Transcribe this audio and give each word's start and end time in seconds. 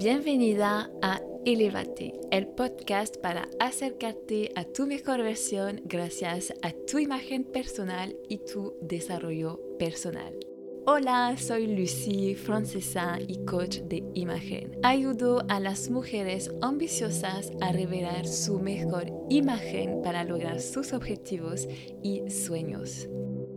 Bienvenida 0.00 0.90
a 1.02 1.20
Elevate, 1.44 2.18
el 2.30 2.46
podcast 2.46 3.18
para 3.18 3.50
acercarte 3.60 4.50
a 4.56 4.64
tu 4.64 4.86
mejor 4.86 5.22
versión 5.22 5.82
gracias 5.84 6.54
a 6.62 6.72
tu 6.72 6.98
imagen 6.98 7.44
personal 7.44 8.16
y 8.26 8.38
tu 8.38 8.78
desarrollo 8.80 9.60
personal. 9.78 10.34
Hola, 10.86 11.36
soy 11.36 11.66
Lucy, 11.66 12.34
francesa 12.34 13.18
y 13.28 13.44
coach 13.44 13.80
de 13.80 14.02
imagen. 14.14 14.78
Ayudo 14.82 15.42
a 15.50 15.60
las 15.60 15.90
mujeres 15.90 16.50
ambiciosas 16.62 17.52
a 17.60 17.70
revelar 17.70 18.26
su 18.26 18.58
mejor 18.58 19.12
imagen 19.28 20.00
para 20.02 20.24
lograr 20.24 20.62
sus 20.62 20.94
objetivos 20.94 21.68
y 22.02 22.30
sueños. 22.30 23.06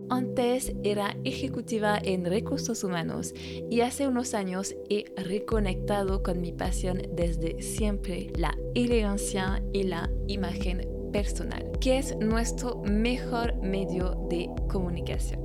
Antes 0.09 0.73
era 0.83 1.16
ejecutiva 1.23 1.99
en 2.03 2.25
recursos 2.25 2.84
humanos 2.84 3.34
y 3.70 3.81
hace 3.81 4.07
unos 4.07 4.34
años 4.34 4.75
he 4.89 5.05
reconectado 5.17 6.23
con 6.23 6.41
mi 6.41 6.52
pasión 6.52 7.02
desde 7.11 7.61
siempre, 7.61 8.31
la 8.35 8.58
elegancia 8.75 9.63
y 9.73 9.84
la 9.84 10.09
imagen 10.27 10.88
personal, 11.11 11.71
que 11.80 11.97
es 11.97 12.16
nuestro 12.17 12.81
mejor 12.84 13.55
medio 13.58 14.16
de 14.30 14.49
comunicación. 14.67 15.41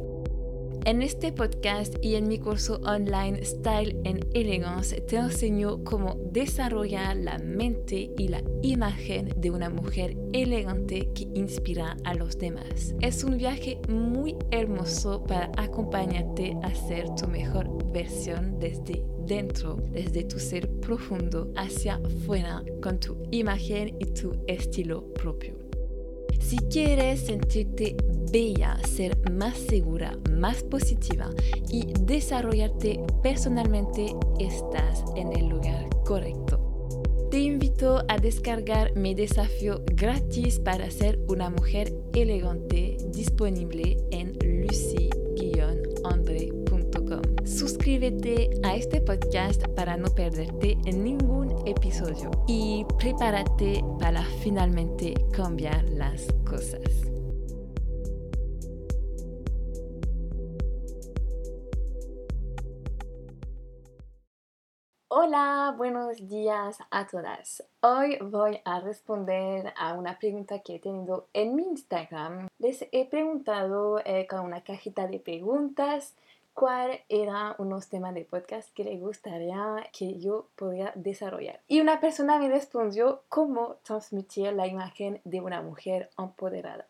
En 0.88 1.02
este 1.02 1.32
podcast 1.32 1.96
y 2.00 2.14
en 2.14 2.28
mi 2.28 2.38
curso 2.38 2.80
online 2.82 3.44
Style 3.44 4.00
and 4.06 4.24
Elegance 4.32 4.98
te 5.02 5.16
enseño 5.16 5.84
cómo 5.84 6.16
desarrollar 6.32 7.14
la 7.14 7.36
mente 7.36 8.10
y 8.16 8.28
la 8.28 8.42
imagen 8.62 9.28
de 9.36 9.50
una 9.50 9.68
mujer 9.68 10.16
elegante 10.32 11.10
que 11.14 11.28
inspira 11.34 11.94
a 12.04 12.14
los 12.14 12.38
demás. 12.38 12.94
Es 13.02 13.22
un 13.22 13.36
viaje 13.36 13.78
muy 13.90 14.34
hermoso 14.50 15.24
para 15.24 15.52
acompañarte 15.58 16.56
a 16.62 16.74
ser 16.74 17.14
tu 17.16 17.28
mejor 17.28 17.68
versión 17.92 18.58
desde 18.58 19.04
dentro, 19.26 19.76
desde 19.92 20.24
tu 20.24 20.38
ser 20.38 20.70
profundo 20.80 21.52
hacia 21.54 21.96
afuera 21.96 22.64
con 22.82 22.98
tu 22.98 23.14
imagen 23.30 23.94
y 24.00 24.06
tu 24.06 24.32
estilo 24.46 25.12
propio. 25.12 25.67
Si 26.38 26.56
quieres 26.70 27.20
sentirte 27.20 27.96
bella, 28.30 28.78
ser 28.86 29.16
más 29.30 29.56
segura, 29.58 30.16
más 30.30 30.62
positiva 30.62 31.30
y 31.70 31.92
desarrollarte 32.00 33.00
personalmente, 33.22 34.14
estás 34.38 35.04
en 35.16 35.32
el 35.36 35.48
lugar 35.48 35.88
correcto. 36.04 36.64
Te 37.30 37.40
invito 37.40 38.02
a 38.08 38.16
descargar 38.16 38.96
mi 38.96 39.14
desafío 39.14 39.82
gratis 39.84 40.58
para 40.58 40.90
ser 40.90 41.18
una 41.28 41.50
mujer 41.50 41.92
elegante 42.14 42.96
disponible 43.12 43.98
en 44.10 44.32
lucy 44.42 45.10
Suscríbete 47.88 48.50
a 48.64 48.74
este 48.74 49.00
podcast 49.00 49.66
para 49.68 49.96
no 49.96 50.10
perderte 50.10 50.76
en 50.84 51.02
ningún 51.02 51.66
episodio 51.66 52.30
y 52.46 52.84
prepárate 52.98 53.82
para 53.98 54.22
finalmente 54.42 55.14
cambiar 55.32 55.88
las 55.88 56.30
cosas. 56.46 56.82
Hola, 65.08 65.74
buenos 65.74 66.28
días 66.28 66.76
a 66.90 67.06
todas. 67.06 67.64
Hoy 67.80 68.18
voy 68.20 68.60
a 68.66 68.80
responder 68.80 69.72
a 69.78 69.94
una 69.94 70.18
pregunta 70.18 70.58
que 70.58 70.74
he 70.74 70.78
tenido 70.78 71.28
en 71.32 71.56
mi 71.56 71.62
Instagram. 71.62 72.48
Les 72.58 72.86
he 72.92 73.06
preguntado 73.06 73.98
eh, 74.04 74.26
con 74.28 74.40
una 74.40 74.62
cajita 74.62 75.06
de 75.06 75.20
preguntas 75.20 76.14
cuál 76.58 77.02
eran 77.08 77.54
unos 77.58 77.88
temas 77.88 78.12
de 78.14 78.24
podcast 78.24 78.74
que 78.74 78.82
le 78.82 78.98
gustaría 78.98 79.76
que 79.96 80.18
yo 80.18 80.48
pudiera 80.56 80.90
desarrollar. 80.96 81.60
Y 81.68 81.80
una 81.80 82.00
persona 82.00 82.36
me 82.40 82.48
respondió 82.48 83.22
cómo 83.28 83.76
transmitir 83.84 84.52
la 84.54 84.66
imagen 84.66 85.20
de 85.22 85.40
una 85.40 85.62
mujer 85.62 86.10
empoderada. 86.18 86.88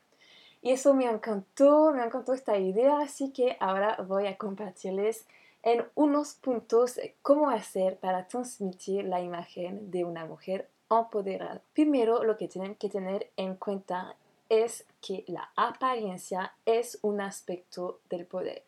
Y 0.63 0.71
eso 0.71 0.95
me 0.95 1.05
encantó, 1.05 1.93
me 1.93 2.03
encantó 2.03 2.33
esta 2.33 2.57
idea, 2.57 3.01
así 3.01 3.31
que 3.31 3.59
ahora 3.61 3.99
voy 4.09 4.27
a 4.27 4.39
compartirles 4.39 5.27
en 5.63 5.85
unos 5.95 6.33
puntos 6.33 6.99
cómo 7.21 7.51
hacer 7.51 7.99
para 7.99 8.27
transmitir 8.27 9.05
la 9.05 9.21
imagen 9.21 9.91
de 9.91 10.03
una 10.03 10.25
mujer 10.25 10.71
empoderada. 10.91 11.61
Primero, 11.75 12.25
lo 12.25 12.39
que 12.39 12.49
tienen 12.49 12.75
que 12.75 12.89
tener 12.89 13.31
en 13.37 13.55
cuenta 13.57 14.17
es 14.49 14.87
que 15.03 15.25
la 15.27 15.51
apariencia 15.57 16.55
es 16.65 16.99
un 17.03 17.21
aspecto 17.21 18.01
del 18.09 18.25
poder. 18.25 18.63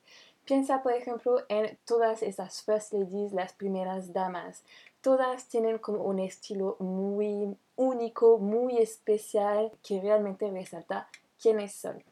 Piensa, 0.50 0.82
por 0.82 0.94
ejemplo, 0.94 1.44
en 1.48 1.78
todas 1.84 2.24
esas 2.24 2.62
first 2.62 2.92
ladies, 2.92 3.32
las 3.32 3.52
primeras 3.52 4.12
damas. 4.12 4.64
Todas 5.00 5.46
tienen 5.46 5.78
como 5.78 6.02
un 6.02 6.18
estilo 6.18 6.74
muy 6.80 7.56
único, 7.76 8.36
muy 8.38 8.78
especial, 8.78 9.70
que 9.86 10.00
realmente 10.00 10.50
resalta 10.50 11.08
quiénes 11.40 11.72
son. 11.72 12.02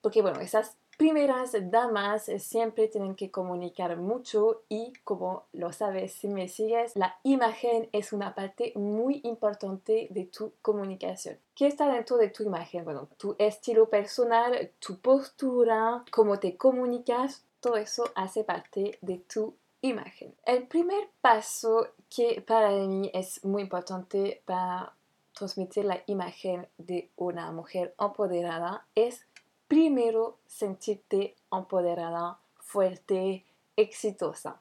Porque 0.00 0.22
bueno, 0.22 0.38
esas 0.38 0.76
primeras 0.96 1.56
damas 1.72 2.30
siempre 2.38 2.86
tienen 2.86 3.16
que 3.16 3.32
comunicar 3.32 3.96
mucho 3.96 4.62
y 4.68 4.92
como 5.02 5.46
lo 5.52 5.72
sabes 5.72 6.12
si 6.12 6.28
me 6.28 6.46
sigues, 6.46 6.94
la 6.94 7.16
imagen 7.24 7.88
es 7.90 8.12
una 8.12 8.36
parte 8.36 8.72
muy 8.76 9.22
importante 9.24 10.06
de 10.10 10.26
tu 10.26 10.52
comunicación. 10.62 11.36
¿Qué 11.56 11.66
está 11.66 11.92
dentro 11.92 12.16
de 12.16 12.28
tu 12.28 12.44
imagen? 12.44 12.84
Bueno, 12.84 13.08
tu 13.16 13.34
estilo 13.40 13.90
personal, 13.90 14.70
tu 14.78 15.00
postura, 15.00 16.04
cómo 16.12 16.38
te 16.38 16.56
comunicas, 16.56 17.44
todo 17.62 17.76
eso 17.76 18.10
hace 18.16 18.42
parte 18.42 18.98
de 19.00 19.18
tu 19.18 19.54
imagen. 19.82 20.34
El 20.44 20.66
primer 20.66 21.08
paso 21.20 21.86
que 22.14 22.42
para 22.42 22.70
mí 22.72 23.10
es 23.14 23.42
muy 23.44 23.62
importante 23.62 24.42
para 24.44 24.92
transmitir 25.32 25.84
la 25.84 26.02
imagen 26.06 26.66
de 26.76 27.08
una 27.16 27.52
mujer 27.52 27.94
empoderada 27.98 28.84
es 28.96 29.26
primero 29.68 30.38
sentirte 30.46 31.36
empoderada, 31.50 32.38
fuerte, 32.58 33.46
exitosa, 33.76 34.60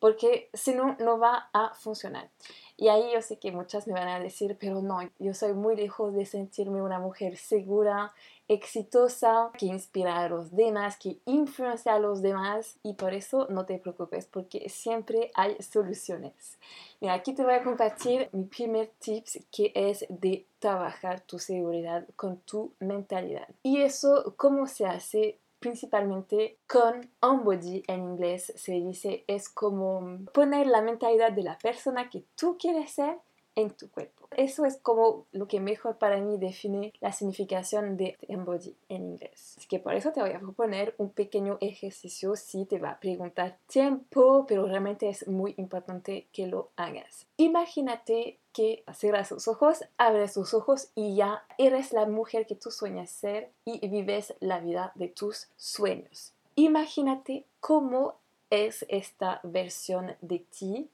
porque 0.00 0.48
si 0.54 0.74
no, 0.74 0.96
no 1.00 1.18
va 1.18 1.50
a 1.52 1.74
funcionar. 1.74 2.30
Y 2.78 2.88
ahí 2.88 3.12
yo 3.12 3.20
sé 3.20 3.38
que 3.38 3.52
muchas 3.52 3.86
me 3.86 3.92
van 3.92 4.08
a 4.08 4.20
decir, 4.20 4.56
pero 4.58 4.80
no, 4.80 5.00
yo 5.18 5.34
soy 5.34 5.52
muy 5.52 5.76
lejos 5.76 6.14
de 6.14 6.24
sentirme 6.24 6.80
una 6.80 6.98
mujer 6.98 7.36
segura, 7.36 8.14
exitosa, 8.48 9.50
que 9.56 9.66
inspira 9.66 10.18
a 10.18 10.28
los 10.28 10.56
demás, 10.56 10.96
que 10.96 11.18
influencia 11.26 11.94
a 11.94 11.98
los 12.00 12.22
demás 12.22 12.78
y 12.82 12.94
por 12.94 13.12
eso 13.12 13.46
no 13.50 13.66
te 13.66 13.78
preocupes 13.78 14.26
porque 14.26 14.68
siempre 14.68 15.30
hay 15.34 15.56
soluciones. 15.62 16.58
Mira, 17.00 17.14
aquí 17.14 17.34
te 17.34 17.44
voy 17.44 17.54
a 17.54 17.62
compartir 17.62 18.28
mi 18.32 18.44
primer 18.44 18.90
tips 18.98 19.40
que 19.52 19.72
es 19.74 20.06
de 20.08 20.46
trabajar 20.58 21.20
tu 21.20 21.38
seguridad 21.38 22.06
con 22.16 22.38
tu 22.38 22.72
mentalidad. 22.80 23.48
Y 23.62 23.82
eso, 23.82 24.34
¿cómo 24.36 24.66
se 24.66 24.86
hace? 24.86 25.38
principalmente 25.58 26.56
con 26.68 27.10
body 27.20 27.82
en 27.88 28.02
inglés 28.04 28.52
se 28.54 28.72
dice 28.72 29.24
es 29.26 29.48
como 29.48 30.18
poner 30.32 30.66
la 30.66 30.82
mentalidad 30.82 31.32
de 31.32 31.42
la 31.42 31.58
persona 31.58 32.08
que 32.10 32.24
tú 32.36 32.56
quieres 32.58 32.92
ser 32.92 33.18
en 33.54 33.70
tu 33.70 33.90
cuerpo. 33.90 34.28
Eso 34.36 34.64
es 34.64 34.76
como 34.76 35.26
lo 35.32 35.48
que 35.48 35.60
mejor 35.60 35.98
para 35.98 36.20
mí 36.20 36.38
define 36.38 36.92
la 37.00 37.12
significación 37.12 37.96
de 37.96 38.16
embody 38.28 38.76
en 38.88 39.04
inglés. 39.04 39.54
Así 39.58 39.66
que 39.66 39.78
por 39.78 39.94
eso 39.94 40.12
te 40.12 40.20
voy 40.20 40.32
a 40.32 40.38
proponer 40.38 40.94
un 40.98 41.10
pequeño 41.10 41.58
ejercicio 41.60 42.36
si 42.36 42.64
te 42.66 42.78
va 42.78 42.90
a 42.90 43.00
preguntar 43.00 43.58
tiempo, 43.66 44.46
pero 44.46 44.66
realmente 44.66 45.08
es 45.08 45.26
muy 45.26 45.54
importante 45.56 46.28
que 46.32 46.46
lo 46.46 46.70
hagas. 46.76 47.26
Imagínate 47.36 48.38
que 48.52 48.84
cierras 48.94 49.30
tus 49.30 49.48
ojos, 49.48 49.84
abres 49.96 50.34
tus 50.34 50.54
ojos 50.54 50.90
y 50.94 51.16
ya 51.16 51.44
eres 51.58 51.92
la 51.92 52.06
mujer 52.06 52.46
que 52.46 52.54
tú 52.54 52.70
sueñas 52.70 53.10
ser 53.10 53.50
y 53.64 53.86
vives 53.88 54.34
la 54.40 54.60
vida 54.60 54.92
de 54.94 55.08
tus 55.08 55.48
sueños. 55.56 56.32
Imagínate 56.54 57.44
cómo 57.60 58.14
es 58.50 58.84
esta 58.88 59.40
versión 59.42 60.16
de 60.20 60.40
ti 60.40 60.90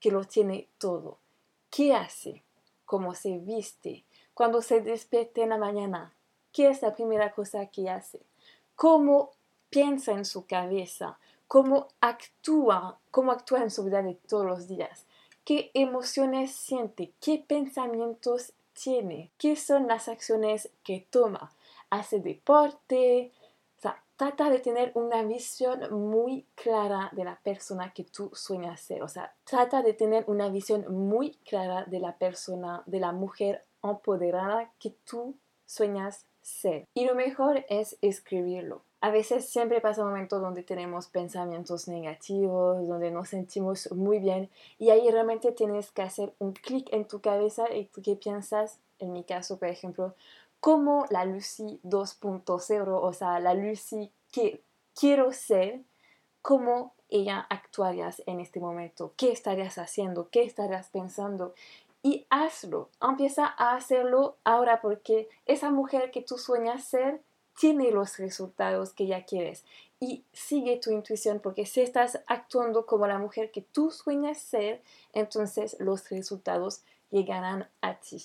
que 0.00 0.10
lo 0.10 0.24
tiene 0.24 0.68
todo 0.78 1.18
¿Qué 1.70 1.94
hace? 1.94 2.42
¿Cómo 2.86 3.14
se 3.14 3.38
viste? 3.38 4.04
Cuando 4.34 4.62
se 4.62 4.80
despierta 4.80 5.42
en 5.42 5.50
la 5.50 5.58
mañana, 5.58 6.14
¿qué 6.52 6.68
es 6.68 6.80
la 6.80 6.94
primera 6.94 7.32
cosa 7.32 7.66
que 7.66 7.90
hace? 7.90 8.20
¿Cómo 8.74 9.32
piensa 9.68 10.12
en 10.12 10.24
su 10.24 10.46
cabeza? 10.46 11.18
¿Cómo 11.46 11.88
actúa? 12.00 12.98
¿Cómo 13.10 13.32
actúa 13.32 13.62
en 13.62 13.70
su 13.70 13.84
vida 13.84 14.02
de 14.02 14.14
todos 14.14 14.46
los 14.46 14.68
días? 14.68 15.04
¿Qué 15.44 15.70
emociones 15.74 16.52
siente? 16.52 17.12
¿Qué 17.20 17.44
pensamientos 17.46 18.52
tiene? 18.72 19.30
¿Qué 19.38 19.56
son 19.56 19.88
las 19.88 20.08
acciones 20.08 20.70
que 20.84 21.06
toma? 21.10 21.52
¿Hace 21.90 22.20
deporte? 22.20 23.32
Trata 24.18 24.50
de 24.50 24.58
tener 24.58 24.90
una 24.94 25.22
visión 25.22 25.80
muy 25.92 26.44
clara 26.56 27.08
de 27.12 27.22
la 27.22 27.38
persona 27.40 27.92
que 27.94 28.02
tú 28.02 28.30
sueñas 28.34 28.80
ser. 28.80 29.04
O 29.04 29.08
sea, 29.08 29.32
trata 29.44 29.80
de 29.80 29.94
tener 29.94 30.24
una 30.26 30.48
visión 30.48 30.92
muy 30.92 31.36
clara 31.48 31.84
de 31.84 32.00
la 32.00 32.18
persona, 32.18 32.82
de 32.86 32.98
la 32.98 33.12
mujer 33.12 33.64
empoderada 33.80 34.72
que 34.80 34.90
tú 35.08 35.36
sueñas 35.66 36.26
ser. 36.42 36.84
Y 36.94 37.06
lo 37.06 37.14
mejor 37.14 37.64
es 37.68 37.96
escribirlo. 38.02 38.82
A 39.00 39.12
veces 39.12 39.48
siempre 39.48 39.80
pasa 39.80 40.02
un 40.02 40.08
momento 40.08 40.40
donde 40.40 40.64
tenemos 40.64 41.06
pensamientos 41.06 41.86
negativos, 41.86 42.88
donde 42.88 43.12
nos 43.12 43.28
sentimos 43.28 43.92
muy 43.92 44.18
bien 44.18 44.50
y 44.78 44.90
ahí 44.90 45.08
realmente 45.08 45.52
tienes 45.52 45.92
que 45.92 46.02
hacer 46.02 46.34
un 46.40 46.54
clic 46.54 46.92
en 46.92 47.06
tu 47.06 47.20
cabeza 47.20 47.72
y 47.72 47.84
tú 47.84 48.02
qué 48.02 48.16
piensas, 48.16 48.80
en 48.98 49.12
mi 49.12 49.22
caso 49.22 49.60
por 49.60 49.68
ejemplo, 49.68 50.16
como 50.60 51.06
la 51.10 51.24
Lucy 51.24 51.80
2.0, 51.84 52.98
o 53.00 53.12
sea, 53.12 53.40
la 53.40 53.54
Lucy 53.54 54.10
que 54.32 54.62
quiero 54.94 55.32
ser, 55.32 55.82
cómo 56.42 56.94
ella 57.08 57.46
actuarías 57.48 58.22
en 58.26 58.40
este 58.40 58.60
momento, 58.60 59.12
qué 59.16 59.32
estarías 59.32 59.78
haciendo, 59.78 60.28
qué 60.30 60.42
estarías 60.42 60.88
pensando 60.88 61.54
y 62.02 62.26
hazlo, 62.30 62.90
empieza 63.02 63.46
a 63.46 63.74
hacerlo 63.74 64.36
ahora 64.44 64.80
porque 64.80 65.28
esa 65.46 65.70
mujer 65.70 66.10
que 66.10 66.22
tú 66.22 66.38
sueñas 66.38 66.84
ser 66.84 67.20
tiene 67.58 67.90
los 67.90 68.18
resultados 68.18 68.92
que 68.92 69.06
ya 69.06 69.24
quieres 69.24 69.64
y 70.00 70.24
sigue 70.32 70.76
tu 70.76 70.92
intuición 70.92 71.40
porque 71.40 71.66
si 71.66 71.80
estás 71.80 72.20
actuando 72.26 72.86
como 72.86 73.06
la 73.06 73.18
mujer 73.18 73.50
que 73.50 73.62
tú 73.62 73.90
sueñas 73.90 74.38
ser, 74.38 74.82
entonces 75.12 75.76
los 75.80 76.08
resultados 76.08 76.82
llegarán 77.10 77.68
a 77.80 77.94
ti. 77.94 78.22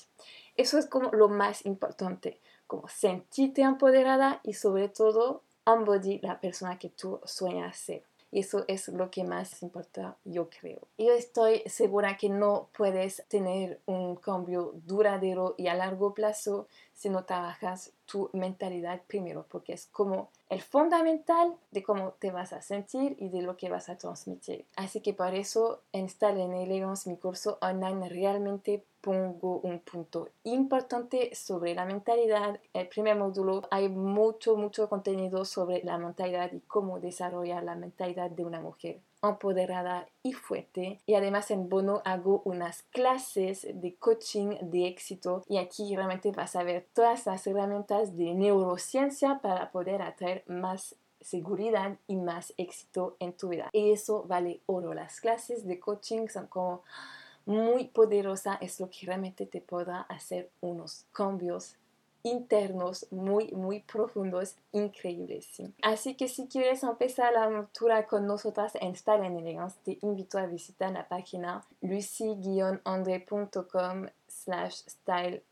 Eso 0.56 0.78
es 0.78 0.86
como 0.86 1.10
lo 1.12 1.30
más 1.30 1.66
importante, 1.66 2.40
como 2.68 2.88
sentirte 2.88 3.62
empoderada 3.62 4.40
y 4.44 4.54
sobre 4.54 4.90
todo 4.90 5.42
embody 5.66 6.20
la 6.20 6.40
persona 6.40 6.78
que 6.78 6.90
tú 6.90 7.20
sueñas 7.24 7.78
ser. 7.78 8.04
Y 8.34 8.40
eso 8.40 8.66
es 8.68 8.88
lo 8.88 9.12
que 9.12 9.24
más 9.24 9.62
importa, 9.62 10.18
yo 10.26 10.50
creo. 10.50 10.80
Yo 10.98 11.14
estoy 11.14 11.62
segura 11.68 12.18
que 12.18 12.30
no 12.30 12.68
puedes 12.76 13.24
tener 13.28 13.80
un 13.86 14.16
cambio 14.16 14.74
duradero 14.88 15.54
y 15.56 15.68
a 15.68 15.76
largo 15.76 16.16
plazo 16.16 16.68
si 16.96 17.10
no 17.10 17.26
trabajas 17.26 17.92
tu 18.08 18.32
mentalidad 18.34 19.04
primero, 19.06 19.46
porque 19.50 19.74
es 19.74 19.86
como 19.86 20.30
el 20.50 20.64
fundamental 20.64 21.56
de 21.70 21.84
cómo 21.84 22.14
te 22.14 22.32
vas 22.32 22.54
a 22.54 22.64
sentir 22.64 23.16
y 23.20 23.30
de 23.30 23.44
lo 23.44 23.56
que 23.56 23.70
vas 23.70 23.90
a 23.90 24.00
transmitir. 24.00 24.66
Así 24.78 25.02
que 25.02 25.14
por 25.14 25.36
eso 25.36 25.82
en 25.92 26.08
en 26.20 26.54
Elegance, 26.54 27.08
mi 27.08 27.18
curso 27.18 27.60
online, 27.62 28.10
realmente 28.10 28.84
pongo 29.04 29.60
un 29.60 29.80
punto 29.80 30.30
importante 30.46 31.36
sobre 31.36 31.76
la 31.76 31.84
mentalidad. 31.84 32.60
El 32.74 32.88
primer 32.88 33.18
módulo 33.18 33.64
hay 33.70 33.90
mucho, 33.90 34.56
mucho 34.56 34.88
contenido 34.88 35.44
sobre 35.44 35.84
la 35.84 35.98
mentalidad 35.98 36.54
y 36.54 36.62
cómo 36.62 37.02
desarrollar 37.02 37.64
la 37.64 37.76
mentalidad 37.76 38.32
de 38.32 38.46
una 38.46 38.62
mujer 38.62 39.02
empoderada 39.22 40.08
y 40.22 40.32
fuerte. 40.32 41.02
Y 41.06 41.16
además 41.16 41.52
en 41.52 41.68
Bono 41.68 42.02
hago 42.06 42.42
unas 42.46 42.84
clases 42.84 43.68
de 43.74 43.94
coaching 43.96 44.58
de 44.62 44.88
éxito 44.88 45.44
y 45.50 45.58
aquí 45.58 45.94
realmente 45.96 46.32
vas 46.32 46.56
a 46.56 46.64
ver 46.64 46.88
todas 46.94 47.26
las 47.26 47.46
herramientas 47.46 48.16
de 48.16 48.34
neurociencia 48.34 49.40
para 49.42 49.70
poder 49.72 50.02
atraer 50.02 50.46
más 50.48 50.96
seguridad 51.20 51.98
y 52.08 52.16
más 52.16 52.54
éxito 52.58 53.18
en 53.20 53.34
tu 53.34 53.50
vida. 53.50 53.70
Y 53.74 53.92
eso 53.92 54.24
vale 54.24 54.62
oro. 54.66 54.94
Las 54.94 55.20
clases 55.20 55.66
de 55.66 55.80
coaching 55.80 56.28
son 56.28 56.48
como 56.48 56.84
muy 57.46 57.86
poderosas, 57.86 58.58
es 58.62 58.80
lo 58.80 58.90
que 58.90 59.06
realmente 59.06 59.46
te 59.46 59.62
pueda 59.62 60.02
hacer 60.02 60.50
unos 60.62 61.06
cambios 61.12 61.76
internos 62.24 63.06
muy, 63.12 63.52
muy 63.52 63.82
profundos, 63.82 64.56
increíbles. 64.72 65.62
Así 65.82 66.16
que 66.16 66.30
si 66.30 66.48
quieres 66.48 66.84
empezar 66.84 67.34
la 67.34 67.44
aventura 67.44 68.08
con 68.08 68.26
nosotras 68.26 68.72
en 68.80 68.96
Style 68.96 69.26
en 69.26 69.38
Elegance, 69.38 69.78
te 69.84 69.98
invito 70.02 70.38
a 70.38 70.46
visitar 70.46 70.92
la 70.92 71.06
página 71.08 71.66
lucy-andre.com 71.82 74.08
slash 74.28 74.84
style 74.88 75.44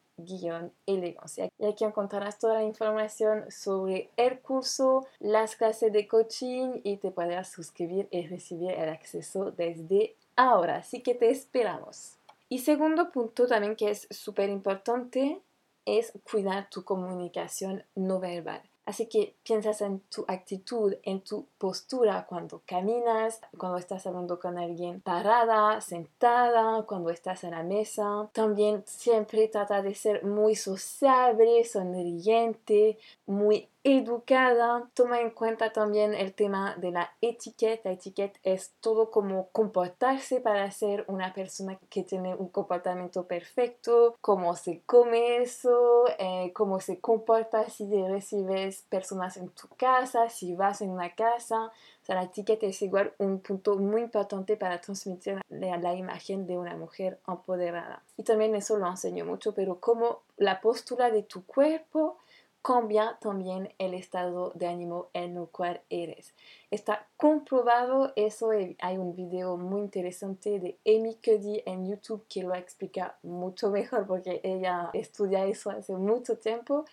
elegancia. 0.85 1.49
Y 1.57 1.65
aquí 1.65 1.83
encontrarás 1.83 2.39
toda 2.39 2.55
la 2.55 2.63
información 2.63 3.45
sobre 3.49 4.09
el 4.17 4.39
curso, 4.39 5.05
las 5.19 5.55
clases 5.55 5.91
de 5.91 6.07
coaching 6.07 6.81
y 6.83 6.97
te 6.97 7.11
podrás 7.11 7.49
suscribir 7.49 8.07
y 8.11 8.27
recibir 8.27 8.71
el 8.71 8.89
acceso 8.89 9.51
desde 9.51 10.15
ahora. 10.35 10.77
Así 10.77 11.01
que 11.01 11.15
te 11.15 11.29
esperamos. 11.29 12.17
Y 12.49 12.59
segundo 12.59 13.11
punto 13.11 13.47
también 13.47 13.75
que 13.75 13.89
es 13.91 14.07
súper 14.09 14.49
importante 14.49 15.41
es 15.85 16.11
cuidar 16.29 16.69
tu 16.69 16.83
comunicación 16.83 17.83
no 17.95 18.19
verbal. 18.19 18.61
Así 18.85 19.05
que 19.05 19.35
piensas 19.43 19.81
en 19.81 19.99
tu 20.13 20.25
actitud, 20.27 20.95
en 21.03 21.21
tu 21.21 21.45
postura 21.57 22.25
cuando 22.27 22.61
caminas, 22.65 23.39
cuando 23.57 23.77
estás 23.77 24.05
hablando 24.07 24.39
con 24.39 24.57
alguien 24.57 25.01
parada, 25.01 25.79
sentada, 25.81 26.83
cuando 26.83 27.11
estás 27.11 27.43
en 27.43 27.51
la 27.51 27.63
mesa. 27.63 28.29
También 28.33 28.83
siempre 28.87 29.47
trata 29.47 29.81
de 29.81 29.93
ser 29.93 30.25
muy 30.25 30.55
sociable, 30.55 31.63
sonriente, 31.63 32.97
muy 33.27 33.69
educada. 33.83 34.89
Toma 34.93 35.19
en 35.21 35.31
cuenta 35.31 35.71
también 35.71 36.13
el 36.13 36.33
tema 36.33 36.75
de 36.77 36.91
la 36.91 37.11
etiqueta. 37.21 37.89
La 37.89 37.95
etiqueta 37.95 38.39
es 38.43 38.73
todo 38.79 39.11
como 39.11 39.49
comportarse 39.49 40.39
para 40.39 40.69
ser 40.71 41.05
una 41.07 41.33
persona 41.33 41.79
que 41.89 42.03
tiene 42.03 42.35
un 42.35 42.49
comportamiento 42.49 43.25
perfecto, 43.25 44.15
cómo 44.21 44.55
se 44.55 44.81
come 44.85 45.37
eso, 45.37 46.05
eh, 46.19 46.51
cómo 46.53 46.79
se 46.79 46.99
comporta 46.99 47.69
si 47.69 47.85
recibes 48.07 48.83
personas 48.89 49.37
en 49.37 49.49
tu 49.49 49.67
casa, 49.77 50.29
si 50.29 50.55
vas 50.55 50.81
en 50.81 50.91
una 50.91 51.15
casa. 51.15 51.71
O 52.07 52.13
la 52.13 52.23
etiqueta 52.23 52.65
es 52.65 52.81
igual 52.81 53.13
un 53.19 53.39
punto 53.39 53.77
muy 53.77 54.01
importante 54.01 54.57
para 54.57 54.81
transmitir 54.81 55.39
la, 55.49 55.77
la 55.77 55.93
imagen 55.95 56.45
de 56.45 56.57
una 56.57 56.75
mujer 56.75 57.19
empoderada. 57.25 58.03
Y 58.17 58.23
también 58.23 58.53
eso 58.53 58.77
lo 58.77 58.87
enseño 58.87 59.23
mucho, 59.23 59.53
pero 59.53 59.79
como 59.79 60.19
la 60.35 60.59
postura 60.59 61.09
de 61.09 61.23
tu 61.23 61.45
cuerpo 61.45 62.17
cambia 62.61 63.17
también 63.19 63.73
el 63.79 63.93
estado 63.93 64.51
de 64.55 64.67
ánimo 64.67 65.09
en 65.13 65.37
el 65.37 65.47
cual 65.47 65.81
eres. 65.89 66.33
Está 66.69 67.07
comprobado 67.17 68.13
eso, 68.15 68.51
hay 68.51 68.97
un 68.97 69.15
video 69.15 69.57
muy 69.57 69.81
interesante 69.81 70.59
de 70.59 70.77
Amy 70.85 71.15
Cuddy 71.15 71.63
en 71.65 71.87
YouTube 71.89 72.25
que 72.29 72.43
lo 72.43 72.53
explica 72.55 73.17
mucho 73.23 73.69
mejor 73.71 74.05
porque 74.05 74.41
ella 74.43 74.89
estudia 74.93 75.45
eso 75.45 75.71
hace 75.71 75.93
mucho 75.93 76.37
tiempo, 76.37 76.85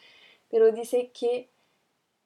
pero 0.50 0.73
dice 0.73 1.11
que 1.12 1.49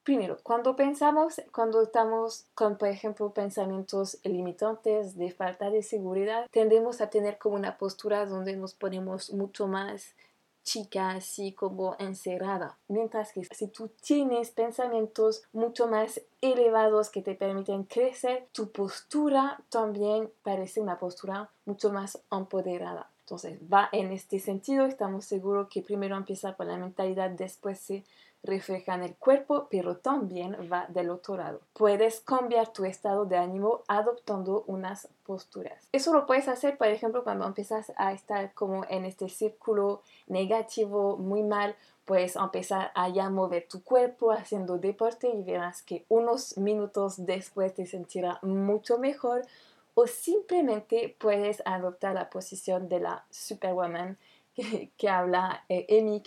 Primero, 0.05 0.39
cuando 0.43 0.75
pensamos, 0.75 1.41
cuando 1.53 1.81
estamos 1.81 2.47
con, 2.55 2.77
por 2.77 2.89
ejemplo, 2.89 3.33
pensamientos 3.33 4.19
limitantes 4.25 5.17
de 5.17 5.31
falta 5.31 5.71
de 5.71 5.85
seguridad, 5.85 6.49
tendemos 6.51 7.01
a 7.01 7.09
tener 7.09 7.39
como 7.39 7.55
una 7.55 7.79
postura 7.79 8.27
donde 8.27 8.57
nos 8.57 8.75
ponemos 8.75 9.33
mucho 9.33 9.69
más 9.69 10.17
chica, 10.63 11.11
así 11.11 11.53
como 11.53 11.97
encerrada. 11.99 12.79
Mientras 12.89 13.33
que 13.33 13.45
si 13.45 13.69
tú 13.69 13.89
tienes 14.01 14.51
pensamientos 14.51 15.43
mucho 15.53 15.89
más 15.89 16.21
elevados 16.41 17.11
que 17.11 17.23
te 17.23 17.35
permiten 17.35 17.85
crecer, 17.85 18.49
tu 18.53 18.71
postura 18.71 19.63
también 19.69 20.31
parece 20.43 20.81
una 20.81 20.99
postura 20.99 21.51
mucho 21.65 21.93
más 21.93 22.21
empoderada. 22.31 23.11
Entonces 23.21 23.61
va 23.73 23.89
en 23.93 24.13
este 24.13 24.41
sentido, 24.41 24.85
estamos 24.85 25.25
seguros 25.25 25.69
que 25.69 25.83
primero 25.83 26.17
empieza 26.17 26.57
por 26.57 26.67
la 26.67 26.77
mentalidad, 26.77 27.31
después 27.31 27.79
se 27.79 28.05
refleja 28.43 28.95
en 28.95 29.03
el 29.03 29.15
cuerpo, 29.15 29.69
pero 29.71 29.97
también 29.97 30.57
va 30.71 30.87
del 30.89 31.11
otro 31.11 31.37
lado. 31.37 31.61
Puedes 31.75 32.21
cambiar 32.21 32.73
tu 32.73 32.85
estado 32.85 33.25
de 33.25 33.37
ánimo 33.37 33.83
adoptando 33.89 34.65
unas 34.67 35.09
posturas. 35.25 35.89
Eso 35.93 36.13
lo 36.13 36.27
puedes 36.27 36.49
hacer, 36.49 36.77
por 36.77 36.89
ejemplo, 36.89 37.23
cuando 37.23 37.47
empiezas 37.47 37.93
a 37.97 38.13
estar 38.13 38.53
como 38.55 38.85
en 38.89 39.05
este 39.05 39.29
círculo 39.29 40.03
negativo, 40.27 41.17
muy 41.17 41.43
mal, 41.43 41.77
puedes 42.05 42.37
empezar 42.37 42.91
a 42.95 43.09
ya 43.09 43.31
mover 43.31 43.67
tu 43.69 43.83
cuerpo 43.83 44.33
haciendo 44.33 44.79
deporte 44.79 45.29
y 45.29 45.43
verás 45.43 45.83
que 45.83 46.05
unos 46.09 46.59
minutos 46.59 47.25
después 47.25 47.75
te 47.75 47.87
sentirás 47.87 48.43
mucho 48.43 48.99
mejor 48.99 49.43
o 49.95 50.07
simplemente 50.07 51.15
puedes 51.19 51.63
adoptar 51.65 52.15
la 52.15 52.31
posición 52.31 52.89
de 52.89 53.01
la 53.01 53.25
superwoman 53.31 54.19
que, 54.99 55.09
habla 55.09 55.65
eh, 55.69 55.87
Amy 55.99 56.23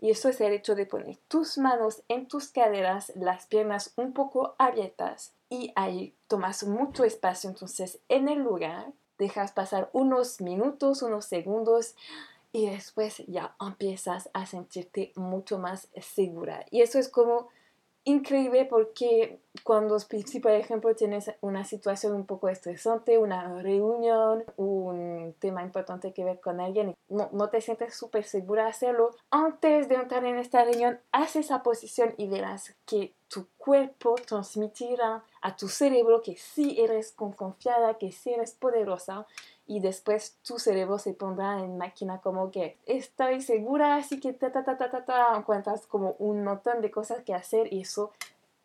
y 0.00 0.10
eso 0.10 0.28
es 0.28 0.40
el 0.40 0.52
hecho 0.52 0.74
de 0.74 0.86
poner 0.86 1.18
tus 1.28 1.58
manos 1.58 2.02
en 2.08 2.26
tus 2.26 2.48
caderas, 2.48 3.12
las 3.16 3.46
piernas 3.46 3.92
un 3.96 4.12
poco 4.12 4.54
abiertas 4.58 5.34
y 5.48 5.72
ahí 5.76 6.14
tomas 6.26 6.64
mucho 6.64 7.04
espacio 7.04 7.50
entonces 7.50 8.00
en 8.08 8.28
el 8.28 8.38
lugar, 8.38 8.92
dejas 9.18 9.52
pasar 9.52 9.90
unos 9.92 10.40
minutos, 10.40 11.02
unos 11.02 11.26
segundos 11.26 11.94
y 12.52 12.68
después 12.70 13.18
ya 13.26 13.54
empiezas 13.60 14.30
a 14.32 14.46
sentirte 14.46 15.12
mucho 15.14 15.58
más 15.58 15.88
segura. 16.00 16.66
Y 16.70 16.80
eso 16.82 16.98
es 16.98 17.08
como 17.08 17.48
increíble 18.04 18.64
porque 18.64 19.40
cuando, 19.64 19.98
si 19.98 20.40
por 20.40 20.52
ejemplo 20.52 20.94
tienes 20.94 21.32
una 21.40 21.64
situación 21.64 22.14
un 22.14 22.26
poco 22.26 22.48
estresante, 22.48 23.18
una 23.18 23.60
reunión, 23.60 24.44
un 24.56 25.34
tema 25.38 25.62
importante 25.62 26.12
que 26.12 26.24
ver 26.24 26.40
con 26.40 26.60
alguien, 26.60 26.94
no, 27.08 27.28
no 27.32 27.48
te 27.48 27.60
sientes 27.60 27.94
súper 27.94 28.24
segura 28.24 28.64
de 28.64 28.70
hacerlo, 28.70 29.10
antes 29.30 29.88
de 29.88 29.96
entrar 29.96 30.24
en 30.24 30.38
esta 30.38 30.64
reunión, 30.64 31.00
haz 31.12 31.36
esa 31.36 31.62
posición 31.62 32.14
y 32.16 32.28
verás 32.28 32.74
que 32.86 33.14
tu 33.28 33.46
cuerpo 33.58 34.16
transmitirá 34.26 35.24
a 35.40 35.56
tu 35.56 35.68
cerebro 35.68 36.20
que 36.20 36.36
sí 36.36 36.76
eres 36.80 37.12
confiada, 37.12 37.96
que 37.98 38.10
sí 38.10 38.32
eres 38.32 38.52
poderosa 38.52 39.26
y 39.70 39.78
después 39.78 40.36
tu 40.42 40.58
cerebro 40.58 40.98
se 40.98 41.14
pondrá 41.14 41.60
en 41.60 41.78
máquina 41.78 42.20
como 42.20 42.50
que 42.50 42.76
estoy 42.86 43.40
segura, 43.40 43.94
así 43.94 44.18
que 44.18 44.32
ta 44.32 44.50
ta 44.50 44.64
ta 44.64 44.76
ta 44.76 44.90
ta 44.90 45.04
ta, 45.04 45.36
encuentras 45.36 45.86
como 45.86 46.16
un 46.18 46.42
montón 46.42 46.80
de 46.82 46.90
cosas 46.90 47.22
que 47.22 47.34
hacer 47.34 47.72
y 47.72 47.82
eso 47.82 48.10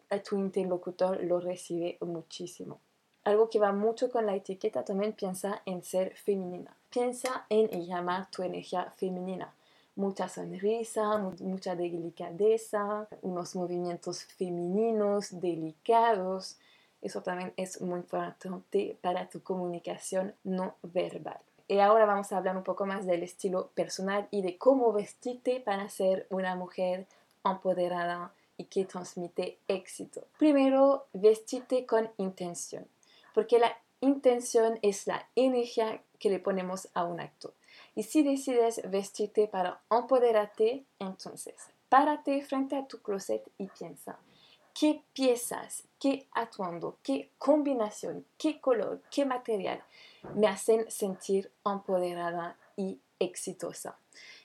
a 0.09 0.17
tu 0.17 0.35
interlocutor 0.35 1.23
lo 1.23 1.39
recibe 1.39 1.99
muchísimo. 2.01 2.79
Algo 3.23 3.51
que 3.51 3.59
va 3.59 3.71
mucho 3.71 4.09
con 4.09 4.25
la 4.25 4.35
etiqueta 4.35 4.83
también 4.83 5.13
piensa 5.13 5.61
en 5.67 5.83
ser 5.83 6.15
femenina. 6.15 6.75
Piensa 6.89 7.45
en 7.49 7.69
llamar 7.85 8.31
tu 8.31 8.41
energía 8.41 8.91
femenina 8.97 9.53
mucha 9.95 10.27
sonrisa, 10.27 11.17
mucha 11.39 11.75
delicadeza, 11.75 13.07
unos 13.21 13.55
movimientos 13.55 14.23
femeninos, 14.23 15.39
delicados. 15.39 16.57
Eso 17.05 17.21
también 17.21 17.53
es 17.55 17.81
muy 17.81 17.99
importante 17.99 18.97
para 18.99 19.29
tu 19.29 19.43
comunicación 19.43 20.33
no 20.43 20.73
verbal. 20.81 21.37
Y 21.67 21.77
ahora 21.77 22.07
vamos 22.07 22.31
a 22.31 22.37
hablar 22.37 22.57
un 22.57 22.63
poco 22.63 22.87
más 22.87 23.05
del 23.05 23.21
estilo 23.21 23.67
personal 23.75 24.27
y 24.31 24.41
de 24.41 24.57
cómo 24.57 24.91
vestirte 24.91 25.59
para 25.59 25.87
ser 25.87 26.25
una 26.31 26.55
mujer 26.55 27.05
empoderada 27.43 28.33
y 28.57 28.63
que 28.63 28.85
transmite 28.85 29.59
éxito. 29.67 30.25
Primero, 30.39 31.05
vestirte 31.13 31.85
con 31.85 32.09
intención, 32.17 32.87
porque 33.35 33.59
la 33.59 33.77
intención 34.01 34.79
es 34.81 35.05
la 35.05 35.27
energía 35.35 36.01
que 36.17 36.31
le 36.31 36.39
ponemos 36.39 36.87
a 36.95 37.03
un 37.03 37.19
acto. 37.19 37.53
Y 37.93 38.01
si 38.01 38.23
decides 38.23 38.81
vestirte 38.89 39.47
para 39.47 39.79
empoderarte, 39.91 40.85
entonces 40.97 41.53
párate 41.87 42.41
frente 42.41 42.75
a 42.75 42.87
tu 42.87 42.97
closet 43.03 43.43
y 43.59 43.67
piensa, 43.67 44.17
¿qué 44.77 45.01
piezas, 45.13 45.83
qué 45.99 46.27
atuendo, 46.33 46.97
qué 47.01 47.31
combinación, 47.37 48.25
qué 48.37 48.59
color, 48.59 49.01
qué 49.09 49.25
material 49.25 49.81
me 50.35 50.47
hacen 50.47 50.91
sentir 50.91 51.51
empoderada 51.65 52.57
y 52.75 52.99
exitosa? 53.17 53.97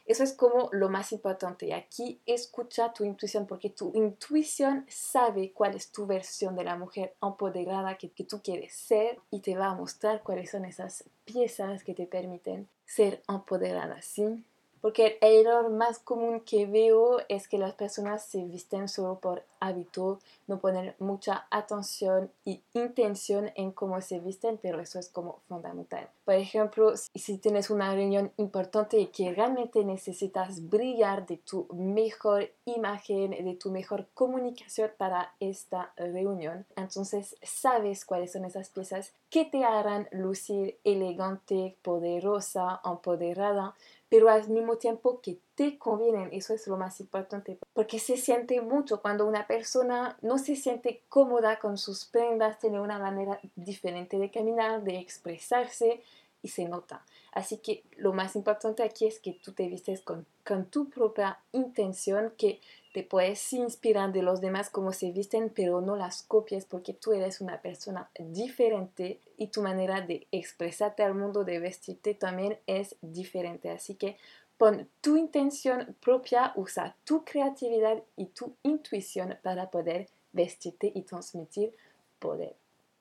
Eso 0.07 0.25
es 0.25 0.33
como 0.33 0.71
lo 0.73 0.89
más 0.89 1.13
importante. 1.13 1.75
Aquí 1.75 2.21
escucha 2.27 2.93
tu 2.93 3.05
intuición 3.05 3.47
porque 3.47 3.71
tu 3.71 3.93
intuición 3.95 4.87
sabe 4.89 5.53
cuál 5.53 5.75
es 5.77 5.93
tu 5.93 6.07
versión 6.07 6.57
de 6.57 6.65
la 6.65 6.77
mujer 6.77 7.15
empoderada 7.23 7.99
que, 7.99 8.11
que 8.11 8.25
tú 8.25 8.41
quieres 8.43 8.73
ser 8.73 9.21
y 9.31 9.41
te 9.41 9.57
va 9.57 9.67
a 9.67 9.75
mostrar 9.75 10.23
cuáles 10.23 10.51
son 10.51 10.65
esas 10.65 11.05
piezas 11.25 11.85
que 11.85 11.95
te 11.95 12.07
permiten 12.07 12.69
ser 12.87 13.23
empoderada, 13.29 14.01
¿sí? 14.03 14.45
Porque 14.81 15.19
el 15.21 15.47
error 15.47 15.71
más 15.71 15.99
común 15.99 16.41
que 16.41 16.67
veo 16.67 17.19
es 17.29 17.49
que 17.49 17.59
las 17.59 17.75
personas 17.75 18.25
se 18.25 18.45
visten 18.45 18.89
solo 18.89 19.19
por 19.19 19.45
hábito, 19.61 20.19
no 20.47 20.59
ponen 20.59 20.95
mucha 20.99 21.47
atención 21.51 22.31
y 22.45 22.63
intención 22.73 23.53
en 23.55 23.73
cómo 23.73 24.01
se 24.01 24.19
visten, 24.21 24.59
pero 24.61 24.81
eso 24.81 24.99
es 24.99 25.09
como 25.09 25.41
fundamental. 25.49 26.09
Por 26.25 26.35
ejemplo, 26.35 26.95
si 26.97 27.39
tienes 27.39 27.71
una 27.71 27.95
reunión 27.95 28.33
importante 28.37 28.99
y 28.99 29.07
que 29.07 29.33
realmente 29.35 29.85
necesitas 29.85 30.69
brillar 30.69 31.27
de 31.27 31.37
tu 31.37 31.67
mejor 31.73 32.51
imagen, 32.65 33.31
de 33.31 33.55
tu 33.55 33.71
mejor 33.71 34.07
comunicación 34.15 34.91
para 34.97 35.35
esta 35.41 35.93
reunión, 35.97 36.65
entonces 36.77 37.37
sabes 37.43 38.05
cuáles 38.05 38.33
son 38.33 38.45
esas 38.45 38.71
piezas 38.71 39.13
que 39.29 39.45
te 39.45 39.65
harán 39.65 40.09
lucir 40.11 40.79
elegante, 40.85 41.77
poderosa, 41.83 42.81
empoderada 42.85 43.75
pero 44.11 44.29
al 44.29 44.47
mismo 44.51 44.77
tiempo 44.77 45.21
que 45.23 45.39
te 45.55 45.79
convienen. 45.79 46.29
Eso 46.33 46.53
es 46.53 46.67
lo 46.67 46.77
más 46.77 47.01
importante, 47.01 47.59
porque 47.73 47.99
se 47.99 48.19
siente 48.19 48.61
mucho 48.61 49.01
cuando 49.01 49.27
una 49.27 49.47
persona 49.47 50.19
no 50.21 50.37
se 50.37 50.57
siente 50.57 51.03
cómoda 51.09 51.59
con 51.61 51.79
sus 51.79 52.05
prendas, 52.05 52.59
tiene 52.59 52.81
una 52.81 52.99
manera 52.99 53.41
diferente 53.55 54.19
de 54.19 54.31
caminar, 54.31 54.83
de 54.83 54.99
expresarse 54.99 56.03
y 56.43 56.49
se 56.49 56.67
nota. 56.67 57.07
Así 57.33 57.59
que 57.59 57.85
lo 57.97 58.13
más 58.13 58.35
importante 58.35 58.83
aquí 58.83 59.07
es 59.07 59.21
que 59.21 59.33
tú 59.33 59.53
te 59.53 59.69
vistes 59.69 60.03
con, 60.03 60.27
tu 60.71 60.91
propia 60.91 61.39
intención, 61.53 62.33
que 62.37 62.61
te 62.93 63.05
puedes 63.05 63.53
inspirar 63.53 64.13
de 64.13 64.23
los 64.23 64.41
demás 64.41 64.69
como 64.69 64.93
se 64.93 65.13
visten, 65.13 65.53
pero 65.55 65.81
no 65.81 65.95
las 65.95 66.25
copies 66.25 66.65
porque 66.65 66.93
tú 66.93 67.13
eres 67.13 67.41
una 67.41 67.63
persona 67.63 68.11
diferente 68.19 69.21
y 69.37 69.47
tu 69.47 69.63
manera 69.63 70.01
de 70.01 70.27
expresarte 70.33 71.05
al 71.05 71.15
mundo, 71.15 71.45
de 71.45 71.61
vestirte 71.61 72.15
también 72.15 72.59
es 72.67 72.97
diferente. 73.01 73.71
Así 73.71 73.95
que 73.95 74.17
pon 74.59 74.89
tu 75.01 75.17
intención 75.17 75.97
propia, 76.01 76.53
usa 76.57 76.97
tu 77.05 77.25
creatividad 77.25 78.03
y 78.17 78.27
tu 78.27 78.57
intuición 78.65 79.39
para 79.45 79.71
poder 79.71 80.09
vestirte 80.33 80.91
y 80.93 81.03
transmitir 81.03 81.73
poder. 82.19 82.57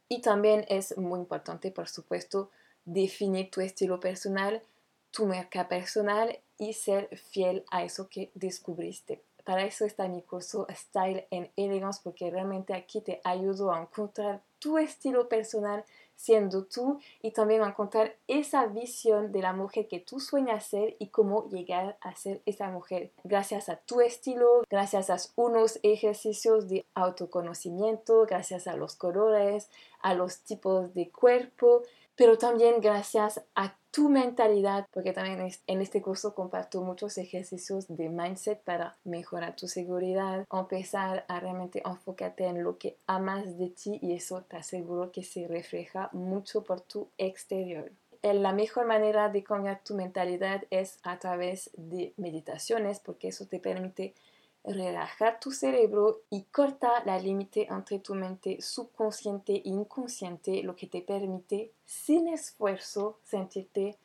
Y 0.07 0.21
también 0.21 0.65
es 0.69 0.98
muy 0.98 1.19
importante, 1.19 1.71
por 1.71 1.88
supuesto, 1.88 2.51
definir 2.93 3.51
tu 3.51 3.62
estilo 3.62 4.00
personal, 4.00 4.62
tu 5.12 5.25
marca 5.25 5.67
personal 5.67 6.39
y 6.58 6.74
ser 6.74 7.15
fiel 7.17 7.63
a 7.72 7.84
eso 7.84 8.10
que 8.10 8.31
descubriste. 8.34 9.22
Para 9.46 9.63
eso 9.65 9.86
está 9.86 10.08
mi 10.08 10.22
curso 10.22 10.67
Style 10.69 11.27
and 11.31 11.50
Elegance 11.55 12.01
porque 12.03 12.29
realmente 12.29 12.74
aquí 12.74 13.01
te 13.01 13.22
ayudo 13.24 13.72
a 13.72 13.81
encontrar 13.81 14.41
tu 14.60 14.77
estilo 14.77 15.29
personal 15.29 15.86
siendo 16.15 16.65
tú 16.65 17.00
y 17.22 17.31
también 17.31 17.63
a 17.63 17.69
encontrar 17.69 18.17
esa 18.27 18.65
visión 18.65 19.31
de 19.31 19.41
la 19.41 19.53
mujer 19.53 19.88
que 19.88 20.01
tú 20.01 20.19
sueñas 20.19 20.65
ser 20.65 20.98
y 21.00 21.08
cómo 21.08 21.48
llegar 21.48 21.98
a 22.01 22.13
ser 22.13 22.41
esa 22.46 22.69
mujer. 22.69 23.12
Gracias 23.24 23.69
a 23.69 23.77
tu 23.77 24.01
estilo, 24.01 24.63
gracias 24.69 25.10
a 25.10 25.17
unos 25.38 25.79
ejercicios 25.81 26.67
de 26.67 26.86
autoconocimiento, 26.93 28.25
gracias 28.25 28.67
a 28.67 28.75
los 28.75 28.96
colores, 28.98 29.69
a 30.01 30.13
los 30.13 30.41
tipos 30.41 30.93
de 30.93 31.10
cuerpo, 31.10 31.84
pero 32.20 32.38
también 32.38 32.82
gracias 32.82 33.42
a 33.56 33.78
tu 33.92 34.10
mentalidad, 34.10 34.86
porque 34.92 35.14
también 35.14 35.50
en 35.68 35.82
este 35.82 36.02
curso 36.02 36.36
comparto 36.36 36.82
muchos 36.82 37.18
ejercicios 37.18 37.88
de 37.88 38.10
mindset 38.10 38.62
para 38.62 38.98
mejorar 39.06 39.56
tu 39.56 39.70
seguridad, 39.70 40.46
empezar 40.52 41.24
a 41.30 41.40
realmente 41.40 41.82
enfocarte 41.86 42.44
en 42.44 42.62
lo 42.62 42.78
que 42.78 42.98
amas 43.08 43.58
de 43.58 43.70
ti 43.70 44.00
y 44.02 44.16
eso 44.16 44.42
te 44.42 44.58
aseguro 44.58 45.14
que 45.14 45.24
se 45.24 45.48
refleja 45.48 46.10
mucho 46.12 46.66
por 46.66 46.82
tu 46.82 47.08
exterior. 47.18 47.90
La 48.22 48.52
mejor 48.52 48.86
manera 48.86 49.30
de 49.30 49.42
cambiar 49.42 49.82
tu 49.82 49.96
mentalidad 49.96 50.66
es 50.72 51.00
a 51.04 51.20
través 51.20 51.72
de 51.78 52.14
meditaciones, 52.18 53.00
porque 53.00 53.30
eso 53.30 53.48
te 53.48 53.62
permite 53.62 54.14
relajar 54.63 55.39
tu 55.39 55.51
cerebro 55.51 56.22
y 56.30 56.44
corta 56.44 57.04
la 57.06 57.20
límite 57.20 57.68
entre 57.70 58.00
tu 58.00 58.16
mente 58.16 58.62
subconsciente 58.62 59.54
e 59.54 59.62
inconsciente, 59.66 60.63
lo 60.63 60.75
que 60.75 60.88
te 60.88 61.01
permite 61.01 61.72
sin 61.86 62.28
esfuerzo 62.28 63.20
sentirte 63.24 63.98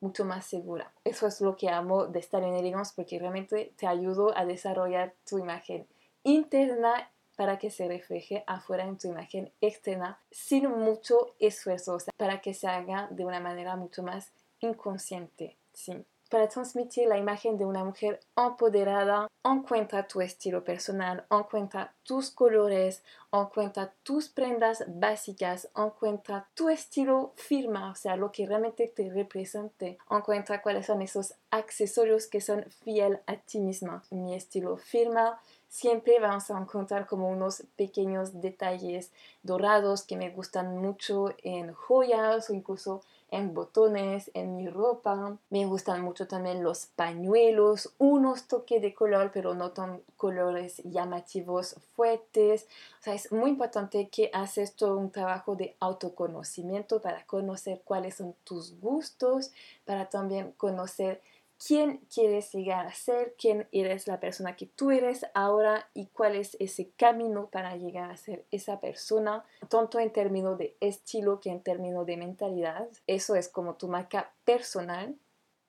mucho 0.00 0.24
más 0.24 0.46
segura. 0.46 0.92
Eso 1.04 1.26
es 1.26 1.40
lo 1.40 1.56
que 1.56 1.70
amo 1.70 2.06
de 2.06 2.18
estar 2.18 2.42
en 2.42 2.54
Elegance 2.54 2.92
porque 2.94 3.18
realmente 3.18 3.72
te 3.76 3.86
ayudo 3.86 4.36
a 4.36 4.44
desarrollar 4.44 5.14
tu 5.28 5.38
imagen 5.38 5.86
interna 6.22 7.10
para 7.36 7.58
que 7.58 7.70
se 7.70 7.88
refleje 7.88 8.44
afuera 8.46 8.84
en 8.84 8.98
tu 8.98 9.08
imagen 9.08 9.50
externa 9.60 10.20
sin 10.30 10.68
mucho 10.70 11.34
esfuerzo, 11.38 11.98
para 12.16 12.40
que 12.40 12.54
se 12.54 12.68
haga 12.68 13.08
de 13.10 13.24
una 13.24 13.40
manera 13.40 13.76
mucho 13.76 14.02
más 14.02 14.32
inconsciente. 14.60 15.56
Sí 15.72 16.04
para 16.34 16.48
transmitir 16.48 17.06
la 17.06 17.16
imagen 17.16 17.56
de 17.58 17.64
una 17.64 17.84
mujer 17.84 18.18
empoderada, 18.36 19.28
encuentra 19.44 20.08
tu 20.08 20.20
estilo 20.20 20.64
personal, 20.64 21.24
encuentra 21.30 21.94
tus 22.02 22.32
colores, 22.32 23.04
encuentra 23.32 23.94
tus 24.02 24.28
prendas 24.30 24.82
básicas, 24.88 25.68
encuentra 25.76 26.48
tu 26.54 26.70
estilo 26.70 27.34
firma, 27.36 27.92
o 27.92 27.94
sea, 27.94 28.16
lo 28.16 28.32
que 28.32 28.46
realmente 28.46 28.88
te 28.88 29.10
represente, 29.10 29.96
encuentra 30.10 30.60
cuáles 30.60 30.86
son 30.86 31.02
esos 31.02 31.34
accesorios 31.52 32.26
que 32.26 32.40
son 32.40 32.64
fiel 32.82 33.20
a 33.28 33.36
ti 33.36 33.60
misma. 33.60 34.02
Mi 34.10 34.34
estilo 34.34 34.76
firma 34.76 35.40
siempre 35.68 36.18
vamos 36.18 36.50
a 36.50 36.58
encontrar 36.58 37.06
como 37.06 37.28
unos 37.28 37.62
pequeños 37.76 38.40
detalles 38.40 39.12
dorados 39.44 40.02
que 40.02 40.16
me 40.16 40.30
gustan 40.30 40.78
mucho 40.78 41.32
en 41.44 41.72
joyas 41.74 42.50
o 42.50 42.54
incluso 42.54 43.02
en 43.30 43.54
botones, 43.54 44.30
en 44.34 44.56
mi 44.56 44.68
ropa. 44.68 45.36
Me 45.50 45.66
gustan 45.66 46.02
mucho 46.02 46.28
también 46.28 46.62
los 46.62 46.86
pañuelos, 46.86 47.92
unos 47.98 48.46
toques 48.46 48.80
de 48.80 48.94
color, 48.94 49.30
pero 49.32 49.54
no 49.54 49.72
tan 49.72 50.02
colores 50.16 50.82
llamativos 50.84 51.76
fuertes. 51.96 52.66
O 53.00 53.02
sea, 53.02 53.14
es 53.14 53.32
muy 53.32 53.50
importante 53.50 54.08
que 54.08 54.30
haces 54.32 54.74
todo 54.74 54.98
un 54.98 55.10
trabajo 55.10 55.56
de 55.56 55.76
autoconocimiento 55.80 57.00
para 57.00 57.26
conocer 57.26 57.82
cuáles 57.84 58.16
son 58.16 58.34
tus 58.44 58.78
gustos, 58.80 59.52
para 59.84 60.08
también 60.08 60.52
conocer 60.52 61.20
quién 61.58 61.98
quieres 62.12 62.52
llegar 62.52 62.86
a 62.86 62.94
ser, 62.94 63.34
quién 63.38 63.68
eres 63.72 64.06
la 64.06 64.20
persona 64.20 64.56
que 64.56 64.66
tú 64.66 64.90
eres 64.90 65.26
ahora 65.34 65.88
y 65.94 66.06
cuál 66.06 66.36
es 66.36 66.56
ese 66.60 66.90
camino 66.96 67.48
para 67.50 67.76
llegar 67.76 68.10
a 68.10 68.16
ser 68.16 68.44
esa 68.50 68.80
persona, 68.80 69.44
tanto 69.68 69.98
en 69.98 70.12
términos 70.12 70.58
de 70.58 70.76
estilo 70.80 71.40
que 71.40 71.50
en 71.50 71.62
términos 71.62 72.06
de 72.06 72.16
mentalidad. 72.16 72.88
Eso 73.06 73.34
es 73.34 73.48
como 73.48 73.74
tu 73.74 73.88
marca 73.88 74.32
personal. 74.44 75.16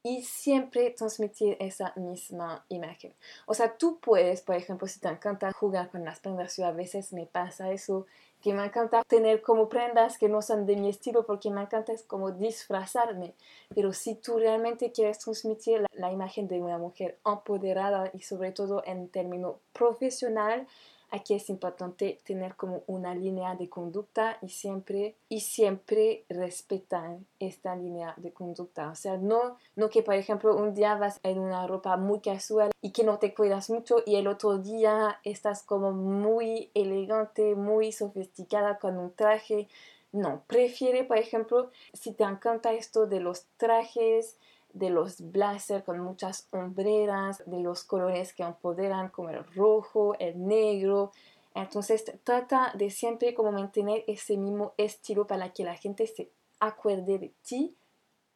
y 0.08 0.22
siempre 0.22 0.92
transmitir 0.92 1.58
esa 1.60 1.92
misma 1.96 2.63
imagen. 2.70 3.15
O 3.48 3.56
sea, 3.56 3.75
tú 3.75 4.00
puedes, 4.00 4.42
por 4.42 4.56
ejemplo, 4.56 4.88
si 4.88 5.00
te 5.00 5.08
encanta 5.08 5.51
jugar 5.51 5.89
con 5.89 6.06
las 6.06 6.20
prendas, 6.20 6.56
yo 6.58 6.65
a 6.68 6.72
veces 6.72 7.12
me 7.12 7.25
pasa 7.25 7.72
eso, 7.72 8.06
que 8.42 8.54
me 8.54 8.65
encanta 8.65 9.04
tener 9.08 9.42
como 9.42 9.70
prendas 9.70 10.18
que 10.18 10.30
no 10.30 10.42
son 10.42 10.65
de 10.65 10.75
mi 10.75 10.89
estilo 10.89 11.25
porque 11.25 11.50
me 11.50 11.62
encanta 11.62 11.94
es 11.94 12.04
como 12.04 12.32
disfrazarme. 12.32 13.34
Pero 13.74 13.92
si 13.92 14.15
tú 14.15 14.38
realmente 14.38 14.92
quieres 14.92 15.20
transmitir 15.20 15.84
la, 15.94 16.12
imagen 16.12 16.48
de 16.48 16.62
una 16.62 16.77
mujer 16.77 17.18
empoderada 17.25 18.12
y 18.13 18.20
sobre 18.20 18.51
todo 18.51 18.84
en 18.86 19.10
término 19.10 19.60
profesional, 19.74 20.68
aquí 21.15 21.34
es 21.34 21.50
importante 21.50 22.19
tener 22.24 22.55
como 22.55 22.84
una 22.88 23.15
línea 23.15 23.55
de 23.55 23.69
conducta 23.69 24.38
y 24.41 24.50
siempre, 24.50 25.15
y 25.29 25.39
siempre 25.39 26.25
respetar 26.29 27.17
esta 27.39 27.75
línea 27.75 28.13
de 28.17 28.31
conducta. 28.31 28.89
O 28.89 28.95
sea, 28.95 29.17
no, 29.17 29.57
no 29.75 29.89
que 29.89 30.03
por 30.03 30.15
ejemplo 30.15 30.55
un 30.55 30.74
día 30.74 30.95
vas 30.95 31.19
en 31.24 31.39
una 31.39 31.65
ropa 31.67 31.98
muy 31.98 32.19
casual 32.19 32.72
y 32.81 32.91
que 32.91 33.03
no 33.03 33.17
te 33.17 33.34
cuidas 33.34 33.69
mucho 33.69 33.98
y 34.05 34.15
el 34.15 34.27
otro 34.27 34.57
día 34.57 35.19
estás 35.24 35.63
como 35.63 35.91
muy 35.91 36.69
elegante, 36.74 37.55
muy 37.55 37.91
sofisticada 37.91 38.77
con 38.77 38.98
un 38.98 39.12
traje. 39.12 39.67
No, 40.12 40.43
prefiere, 40.48 41.03
por 41.03 41.17
ejemplo, 41.17 41.72
si 41.93 42.13
te 42.13 42.24
encanta 42.24 42.74
esto 42.74 43.05
de 43.05 43.19
los 43.19 43.45
trajes, 43.57 44.38
de 44.75 44.89
los 44.89 45.32
blazers 45.32 45.84
con 45.84 46.00
muchas 46.00 46.48
hombreras, 46.51 47.41
de 47.46 47.62
los 47.62 47.84
colores 47.84 48.34
que 48.34 48.44
empoderan 48.44 49.10
como 49.10 49.29
el 49.29 49.44
rojo, 49.55 50.15
el 50.20 50.46
negro. 50.46 51.12
Entonces 51.53 52.03
trata 52.24 52.74
de 52.75 52.89
siempre 52.89 53.34
como 53.34 53.51
mantener 53.51 54.03
ese 54.05 54.36
mismo 54.38 54.74
estilo 54.77 55.25
para 55.25 55.53
que 55.53 55.63
la 55.63 55.75
gente 55.75 56.05
se 56.05 56.29
acuerde 56.60 57.17
de 57.17 57.32
ti 57.48 57.74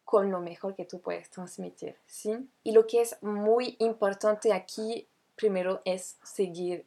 con 0.04 0.30
lo 0.30 0.40
mejor 0.40 0.74
que 0.74 0.86
tú 0.86 1.00
puedes 1.00 1.30
transmitir, 1.30 1.96
¿sí? 2.06 2.48
Y 2.64 2.72
lo 2.72 2.86
que 2.86 3.02
es 3.02 3.22
muy 3.22 3.76
importante 3.78 4.52
aquí 4.52 5.06
primero 5.36 5.82
es 5.84 6.16
seguir 6.24 6.86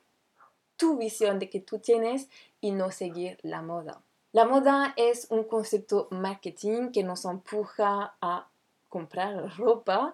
tu 0.78 0.98
visión 0.98 1.40
de 1.40 1.50
que 1.50 1.62
tú 1.62 1.80
tienes 1.80 2.28
y 2.60 2.72
no 2.72 2.92
seguir 2.92 3.38
la 3.44 3.62
moda. 3.62 4.02
La 4.32 4.46
moda 4.46 4.94
es 4.98 5.28
un 5.30 5.44
concepto 5.44 6.08
marketing 6.10 6.92
que 6.92 7.04
nos 7.04 7.24
empuja 7.26 8.16
a 8.20 8.50
comprar 8.94 9.50
ropa 9.58 10.14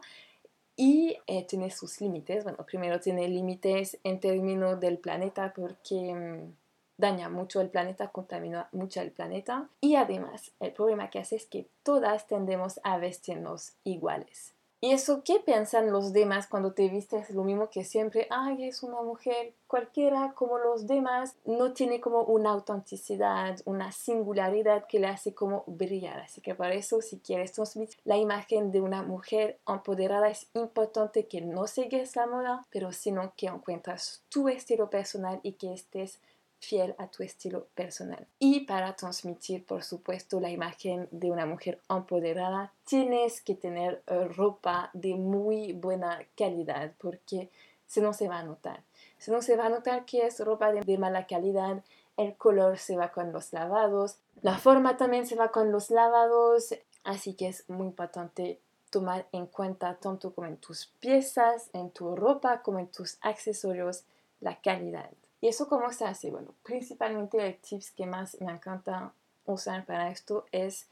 y 0.78 1.18
eh, 1.28 1.44
tiene 1.46 1.70
sus 1.70 2.00
límites. 2.00 2.46
Bueno, 2.46 2.66
primero 2.66 3.02
tiene 3.02 3.28
límites 3.28 4.00
en 4.06 4.22
términos 4.22 4.80
del 4.80 4.98
planeta 4.98 5.52
porque 5.54 6.14
mm, 6.16 6.54
daña 6.98 7.28
mucho 7.28 7.60
el 7.60 7.70
planeta, 7.70 8.08
contamina 8.08 8.70
mucho 8.72 9.02
el 9.02 9.12
planeta. 9.12 9.68
Y 9.82 9.96
además, 9.96 10.54
el 10.62 10.72
problema 10.72 11.10
que 11.10 11.20
hace 11.20 11.36
es 11.36 11.46
que 11.48 11.68
todas 11.84 12.28
tendemos 12.28 12.80
a 12.84 12.98
vestirnos 12.98 13.74
iguales. 13.84 14.54
¿Y 14.82 14.94
eso 14.94 15.24
qué 15.26 15.42
piensan 15.46 15.92
los 15.92 16.14
demás 16.14 16.48
cuando 16.48 16.72
te 16.72 16.88
vistes 16.88 17.32
lo 17.32 17.44
mismo 17.44 17.70
que 17.70 17.84
siempre? 17.84 18.28
Ay, 18.30 18.64
es 18.64 18.82
una 18.82 19.02
mujer 19.02 19.54
cualquiera 19.68 20.32
como 20.34 20.58
los 20.58 20.88
demás. 20.88 21.36
No 21.44 21.74
tiene 21.74 22.00
como 22.00 22.24
una 22.24 22.52
autenticidad, 22.52 23.60
una 23.66 23.92
singularidad 23.92 24.88
que 24.88 25.00
le 25.00 25.08
hace 25.08 25.34
como 25.34 25.66
brillar. 25.68 26.22
Así 26.22 26.40
que 26.40 26.56
para 26.56 26.76
eso, 26.76 27.02
si 27.02 27.20
quieres 27.20 27.52
transmitir 27.52 28.00
la 28.06 28.16
imagen 28.16 28.72
de 28.72 28.80
una 28.80 29.04
mujer 29.04 29.60
empoderada, 29.68 30.30
es 30.30 30.48
importante 30.54 31.28
que 31.28 31.42
no 31.42 31.68
sigues 31.68 32.16
la 32.16 32.28
moda, 32.28 32.66
pero 32.70 32.94
sino 32.94 33.34
que 33.36 33.48
encuentras 33.48 34.24
tu 34.30 34.48
estilo 34.48 34.90
personal 34.90 35.42
y 35.44 35.54
que 35.54 35.74
estés 35.74 36.22
fiel 36.60 36.94
a 36.98 37.08
tu 37.08 37.24
estilo 37.24 37.68
personal. 37.74 38.28
Y 38.38 38.62
para 38.62 38.96
transmitir, 38.96 39.66
por 39.66 39.84
supuesto, 39.84 40.40
la 40.40 40.50
imagen 40.50 41.08
de 41.12 41.32
una 41.32 41.46
mujer 41.46 41.80
empoderada, 41.90 42.74
tienes 42.86 43.42
que 43.42 43.56
tener 43.56 44.04
eh, 44.08 44.26
ropa 44.28 44.90
de 44.94 45.16
muy 45.16 45.74
buena 45.74 46.20
calidad 46.38 46.94
porque 47.00 47.50
si 47.88 48.02
no 48.02 48.14
se 48.14 48.28
va 48.28 48.40
a 48.40 48.44
notar. 48.44 48.84
Si 49.18 49.32
no 49.32 49.42
se 49.42 49.56
va 49.56 49.66
a 49.66 49.70
notar 49.70 50.06
que 50.06 50.26
es 50.26 50.40
ropa 50.40 50.72
de, 50.72 50.98
mala 50.98 51.28
calidad, 51.28 51.84
el 52.18 52.36
color 52.36 52.78
se 52.78 52.96
va 52.96 53.12
con 53.12 53.32
los 53.32 53.52
lavados, 53.52 54.18
la 54.42 54.58
forma 54.58 54.98
también 54.98 55.26
se 55.26 55.36
va 55.36 55.52
con 55.52 55.72
los 55.72 55.90
lavados, 55.90 56.76
así 57.04 57.34
que 57.34 57.48
es 57.48 57.70
muy 57.70 57.88
importante 57.88 58.60
tomar 58.90 59.28
en 59.32 59.48
cuenta 59.48 59.96
tanto 59.96 60.34
como 60.34 60.48
en 60.48 60.58
tus 60.58 60.88
piezas, 61.00 61.70
en 61.74 61.92
tu 61.92 62.16
ropa, 62.16 62.62
como 62.62 62.80
en 62.80 62.88
tus 62.88 63.18
accesorios, 63.22 64.04
la 64.40 64.60
calidad. 64.62 65.10
¿Y 65.42 65.48
eso 65.48 65.68
cómo 65.68 65.92
se 65.92 66.06
hace? 66.06 66.32
Bueno, 66.32 66.54
principalmente 66.64 67.46
el 67.46 67.58
tips 67.58 67.92
que 67.92 68.06
más 68.06 68.40
me 68.42 68.52
encanta 68.52 69.14
usar 69.46 69.86
para 69.86 70.10
esto 70.10 70.46
es 70.52 70.88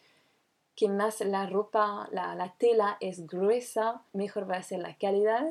que 0.75 0.87
más 0.87 1.21
la 1.21 1.47
ropa, 1.47 2.07
la, 2.11 2.35
la 2.35 2.53
tela 2.53 2.97
es 2.99 3.25
gruesa, 3.27 4.01
mejor 4.13 4.49
va 4.49 4.57
a 4.57 4.63
ser 4.63 4.79
la 4.79 4.95
calidad, 4.95 5.47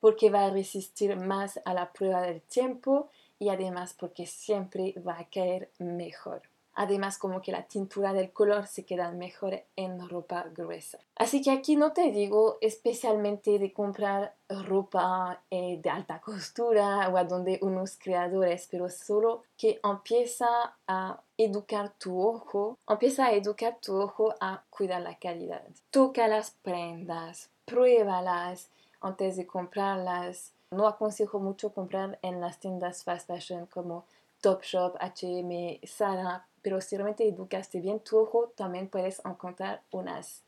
porque 0.00 0.30
va 0.30 0.44
a 0.44 0.50
resistir 0.50 1.16
más 1.16 1.60
a 1.64 1.74
la 1.74 1.92
prueba 1.92 2.22
del 2.22 2.42
tiempo 2.42 3.08
y 3.38 3.48
además 3.48 3.94
porque 3.98 4.26
siempre 4.26 4.94
va 5.06 5.18
a 5.18 5.28
caer 5.28 5.70
mejor. 5.78 6.42
Además, 6.80 7.18
como 7.18 7.42
que 7.42 7.50
la 7.50 7.64
tintura 7.64 8.12
del 8.12 8.30
color 8.30 8.68
se 8.68 8.84
queda 8.84 9.10
mejor 9.10 9.64
en 9.74 10.08
ropa 10.08 10.46
gruesa. 10.54 11.00
Así 11.16 11.42
que 11.42 11.50
aquí 11.50 11.74
no 11.74 11.92
te 11.92 12.12
digo 12.12 12.56
especialmente 12.60 13.58
de 13.58 13.72
comprar 13.72 14.36
ropa 14.48 15.42
eh, 15.50 15.80
de 15.82 15.90
alta 15.90 16.20
costura 16.20 17.08
o 17.08 17.16
a 17.16 17.24
donde 17.24 17.58
unos 17.62 17.98
creadores, 17.98 18.68
pero 18.70 18.88
solo 18.90 19.42
que 19.56 19.80
empieza 19.82 20.76
a 20.86 21.20
educar 21.36 21.94
tu 21.98 22.24
ojo, 22.24 22.78
empieza 22.88 23.26
a 23.26 23.32
educar 23.32 23.78
tu 23.82 24.00
ojo 24.00 24.36
a 24.40 24.62
cuidar 24.70 25.02
la 25.02 25.18
calidad. 25.18 25.64
Toca 25.90 26.28
las 26.28 26.52
prendas, 26.52 27.50
pruébalas 27.64 28.68
antes 29.00 29.36
de 29.36 29.48
comprarlas. 29.48 30.52
No 30.70 30.86
aconsejo 30.86 31.40
mucho 31.40 31.74
comprar 31.74 32.20
en 32.22 32.40
las 32.40 32.60
tiendas 32.60 33.02
fast 33.02 33.26
fashion 33.26 33.66
como 33.66 34.04
Topshop, 34.40 34.96
H&M, 35.00 35.80
Zara, 35.84 36.46
pero 36.62 36.80
si 36.80 36.96
realmente 36.96 37.26
educaste 37.26 37.80
bien 37.80 38.00
tu 38.00 38.18
ojo, 38.18 38.52
también 38.56 38.88
puedes 38.88 39.20
encontrar 39.24 39.82
unas 39.90 40.42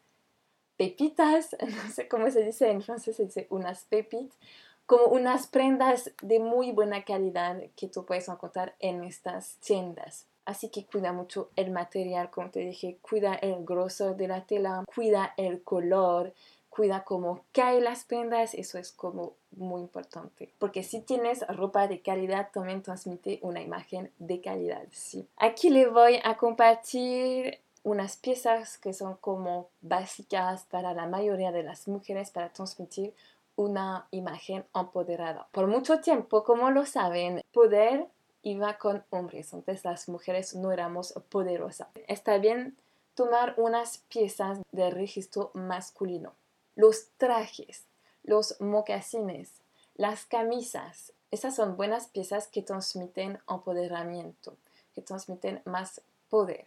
pepitas, 0.77 1.57
no 1.61 1.93
sé 1.93 2.09
cómo 2.09 2.31
se 2.31 2.43
dice 2.43 2.71
en 2.71 2.83
francés, 2.83 3.17
se 3.17 3.25
dice 3.25 3.47
unas 3.51 3.85
pepitas, 3.85 4.39
como 4.87 5.05
unas 5.05 5.47
prendas 5.47 6.11
de 6.21 6.41
muy 6.41 6.73
buena 6.73 7.05
calidad 7.05 7.63
que 7.77 7.87
tú 7.87 8.05
puedes 8.05 8.29
encontrar 8.29 8.75
en 8.81 9.05
estas 9.05 9.57
tiendas. 9.57 10.27
Así 10.45 10.69
que 10.69 10.85
cuida 10.85 11.13
mucho 11.13 11.51
el 11.55 11.71
material, 11.71 12.31
como 12.31 12.51
te 12.51 12.61
dije, 12.61 12.99
cuida 13.01 13.35
el 13.35 13.65
grosor 13.65 14.17
de 14.17 14.27
la 14.27 14.47
tela, 14.47 14.85
cuida 14.93 15.33
el 15.37 15.63
color, 15.63 16.35
cuida 16.71 17.05
cómo 17.05 17.45
caen 17.53 17.85
las 17.85 18.05
prendas, 18.05 18.55
eso 18.55 18.79
es 18.79 18.93
como 18.93 19.35
muy 19.51 19.83
importante. 19.83 20.55
Porque 20.59 20.83
si 20.83 21.01
tienes 21.01 21.47
ropa 21.49 21.89
de 21.89 22.01
calidad, 22.01 22.51
también 22.53 22.83
transmite 22.83 23.41
una 23.43 23.61
imagen 23.61 24.11
de 24.19 24.41
calidad, 24.41 24.85
sí. 24.91 25.29
Aquí 25.37 25.69
le 25.69 25.89
voy 25.89 26.21
a 26.25 26.37
compartir 26.37 27.59
unas 27.83 28.17
piezas 28.17 28.79
que 28.79 28.93
son 28.93 29.17
como 29.17 29.69
básicas 29.83 30.65
para 30.65 30.95
la 30.95 31.07
mayoría 31.07 31.51
de 31.51 31.63
las 31.63 31.89
mujeres 31.89 32.31
para 32.31 32.53
transmitir 32.53 33.15
una 33.57 34.07
imagen 34.11 34.65
empoderada. 34.75 35.49
Por 35.53 35.67
mucho 35.67 36.01
tiempo, 36.01 36.45
como 36.45 36.71
lo 36.71 36.87
saben, 36.87 37.43
poder 37.53 38.07
iba 38.43 38.79
con 38.79 39.05
hombres, 39.11 39.53
entonces 39.53 39.85
las 39.85 40.09
mujeres 40.09 40.55
no 40.55 40.73
éramos 40.73 41.13
poderosas. 41.29 41.89
Está 42.07 42.39
bien 42.39 42.77
tomar 43.15 43.55
unas 43.59 43.99
piezas 44.09 44.61
de 44.73 44.91
registro 44.91 45.51
masculino 45.53 46.33
los 46.81 47.09
trajes, 47.19 47.85
los 48.23 48.59
mocasines, 48.59 49.53
las 49.97 50.25
camisas. 50.25 51.13
Esas 51.31 51.55
son 51.55 51.77
buenas 51.77 52.09
piezas 52.09 52.49
que 52.49 52.63
transmiten 52.63 53.39
empoderamiento, 53.49 54.57
que 54.95 55.03
transmiten 55.03 55.61
más 55.67 56.01
poder. 56.31 56.67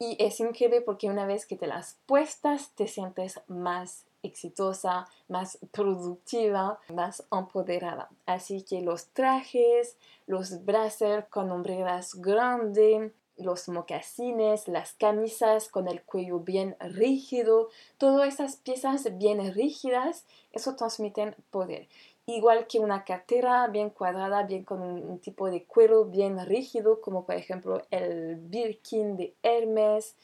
Y 0.00 0.16
es 0.18 0.40
increíble 0.40 0.80
porque 0.80 1.08
una 1.08 1.24
vez 1.24 1.46
que 1.46 1.56
te 1.56 1.68
las 1.68 1.98
puestas 2.06 2.70
te 2.74 2.88
sientes 2.88 3.40
más 3.46 4.06
exitosa, 4.24 5.06
más 5.28 5.58
productiva, 5.70 6.80
más 6.92 7.22
empoderada. 7.30 8.08
Así 8.26 8.62
que 8.62 8.82
los 8.82 9.06
trajes, 9.10 9.96
los 10.26 10.64
blazers 10.64 11.28
con 11.28 11.52
hombreras 11.52 12.16
grandes, 12.16 13.12
los 13.38 13.68
mocasines, 13.68 14.68
las 14.68 14.92
camisas 14.92 15.68
con 15.68 15.88
el 15.88 16.02
cuello 16.02 16.40
bien 16.40 16.76
rígido, 16.80 17.68
todas 17.96 18.34
esas 18.34 18.56
piezas 18.56 19.18
bien 19.18 19.54
rígidas, 19.54 20.24
eso 20.52 20.76
transmiten 20.76 21.34
poder. 21.50 21.88
Igual 22.26 22.66
que 22.66 22.78
una 22.78 23.04
cartera 23.04 23.66
bien 23.68 23.88
cuadrada, 23.90 24.42
bien 24.42 24.62
con 24.62 24.82
un, 24.82 25.18
tipo 25.18 25.50
de 25.50 25.64
cuero 25.64 26.04
bien 26.04 26.44
rígido, 26.44 27.00
como 27.00 27.24
por 27.24 27.36
ejemplo 27.36 27.82
el 27.90 28.36
Birkin 28.36 29.16
de 29.16 29.34
Hermes. 29.42 30.14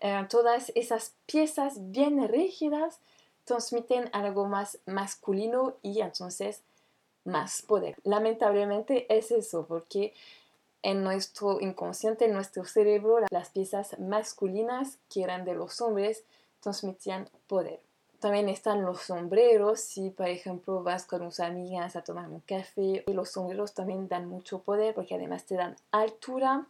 Eh, 0.00 0.26
todas 0.28 0.72
esas 0.74 1.14
piezas 1.26 1.92
bien 1.92 2.26
rígidas 2.26 2.98
transmiten 3.44 4.10
algo 4.12 4.46
más 4.46 4.80
masculino 4.86 5.76
y 5.82 6.00
entonces 6.00 6.62
más 7.24 7.62
poder. 7.62 7.96
Lamentablemente 8.02 9.06
es 9.14 9.30
eso, 9.30 9.66
porque 9.66 10.12
en 10.84 11.02
nuestro 11.02 11.60
inconsciente, 11.60 12.26
en 12.26 12.34
nuestro 12.34 12.64
cerebro, 12.66 13.18
las 13.30 13.48
piezas 13.48 13.98
masculinas 13.98 14.98
que 15.08 15.22
eran 15.22 15.46
de 15.46 15.54
los 15.54 15.80
hombres 15.80 16.24
transmitían 16.60 17.28
poder. 17.46 17.80
También 18.20 18.50
están 18.50 18.84
los 18.84 19.00
sombreros, 19.00 19.80
si 19.80 20.10
por 20.10 20.28
ejemplo 20.28 20.82
vas 20.82 21.06
con 21.06 21.20
tus 21.20 21.40
amigas 21.40 21.96
a 21.96 22.04
tomar 22.04 22.28
un 22.28 22.40
café, 22.40 23.02
los 23.06 23.30
sombreros 23.30 23.72
también 23.72 24.08
dan 24.08 24.28
mucho 24.28 24.60
poder 24.60 24.94
porque 24.94 25.14
además 25.14 25.46
te 25.46 25.56
dan 25.56 25.74
altura. 25.90 26.66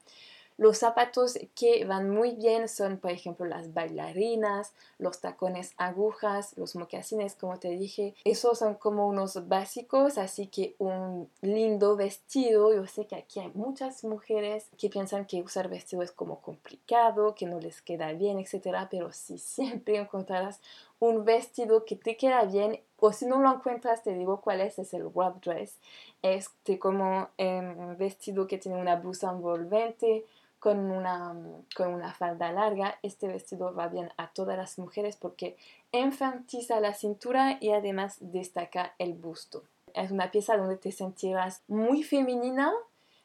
Los 0.57 0.79
zapatos 0.79 1.37
que 1.57 1.85
van 1.85 2.11
muy 2.11 2.37
bien 2.37 2.69
son, 2.69 2.99
por 2.99 3.11
ejemplo, 3.11 3.45
las 3.45 3.75
bailarinas, 3.75 4.73
los 4.99 5.21
tacones 5.21 5.75
agujas, 5.79 6.57
los 6.57 6.77
mocasines, 6.77 7.35
como 7.35 7.59
te 7.59 7.71
dije. 7.71 8.15
Esos 8.25 8.59
son 8.59 8.75
como 8.75 9.09
unos 9.09 9.49
básicos, 9.49 10.17
así 10.17 10.47
que 10.47 10.77
un 10.79 11.29
lindo 11.43 11.97
vestido. 11.97 12.73
Yo 12.73 12.87
sé 12.87 13.07
que 13.07 13.17
aquí 13.17 13.41
hay 13.41 13.51
muchas 13.55 14.05
mujeres 14.05 14.69
que 14.79 14.89
piensan 14.91 15.27
que 15.27 15.43
usar 15.43 15.69
vestido 15.69 16.03
es 16.03 16.13
como 16.13 16.41
complicado, 16.41 17.35
que 17.35 17.47
no 17.47 17.59
les 17.59 17.83
queda 17.83 18.13
bien, 18.13 18.39
etc. 18.39 18.87
Pero 18.89 19.13
si 19.13 19.39
siempre 19.55 19.97
encontrarás 19.97 20.61
un 21.01 21.25
vestido 21.25 21.85
que 21.85 21.97
te 21.97 22.17
queda 22.17 22.45
bien 22.45 22.81
o 23.01 23.13
si 23.13 23.27
no 23.27 23.39
lo 23.39 23.53
encuentras 23.53 24.03
te 24.03 24.15
digo 24.15 24.41
cuál 24.41 24.61
es, 24.63 24.79
es 24.79 24.95
el 24.95 25.05
wrap 25.09 25.45
dress. 25.45 25.77
Este 26.23 26.79
como 26.79 27.29
un 27.39 27.97
vestido 27.99 28.47
que 28.47 28.57
tiene 28.57 28.81
una 28.81 28.97
blusa 28.97 29.31
envolvente, 29.31 30.25
con 30.65 30.91
una, 30.91 31.37
con 31.77 31.93
una 31.93 32.15
falda 32.15 32.51
larga. 32.51 32.99
Este 33.03 33.29
vestido 33.29 33.75
va 33.75 33.89
bien 33.89 34.11
a 34.17 34.29
todas 34.29 34.57
las 34.57 34.79
mujeres 34.79 35.15
porque 35.15 35.59
enfatiza 35.93 36.81
la 36.81 36.95
cintura 36.95 37.59
y 37.61 37.73
además 37.73 38.17
destaca 38.21 38.95
el 38.99 39.13
busto. 39.13 39.65
Es 39.93 40.11
una 40.11 40.31
pieza 40.31 40.57
donde 40.57 40.79
te 40.79 40.91
sentirás 40.91 41.61
muy 41.69 42.03
femenina, 42.03 42.73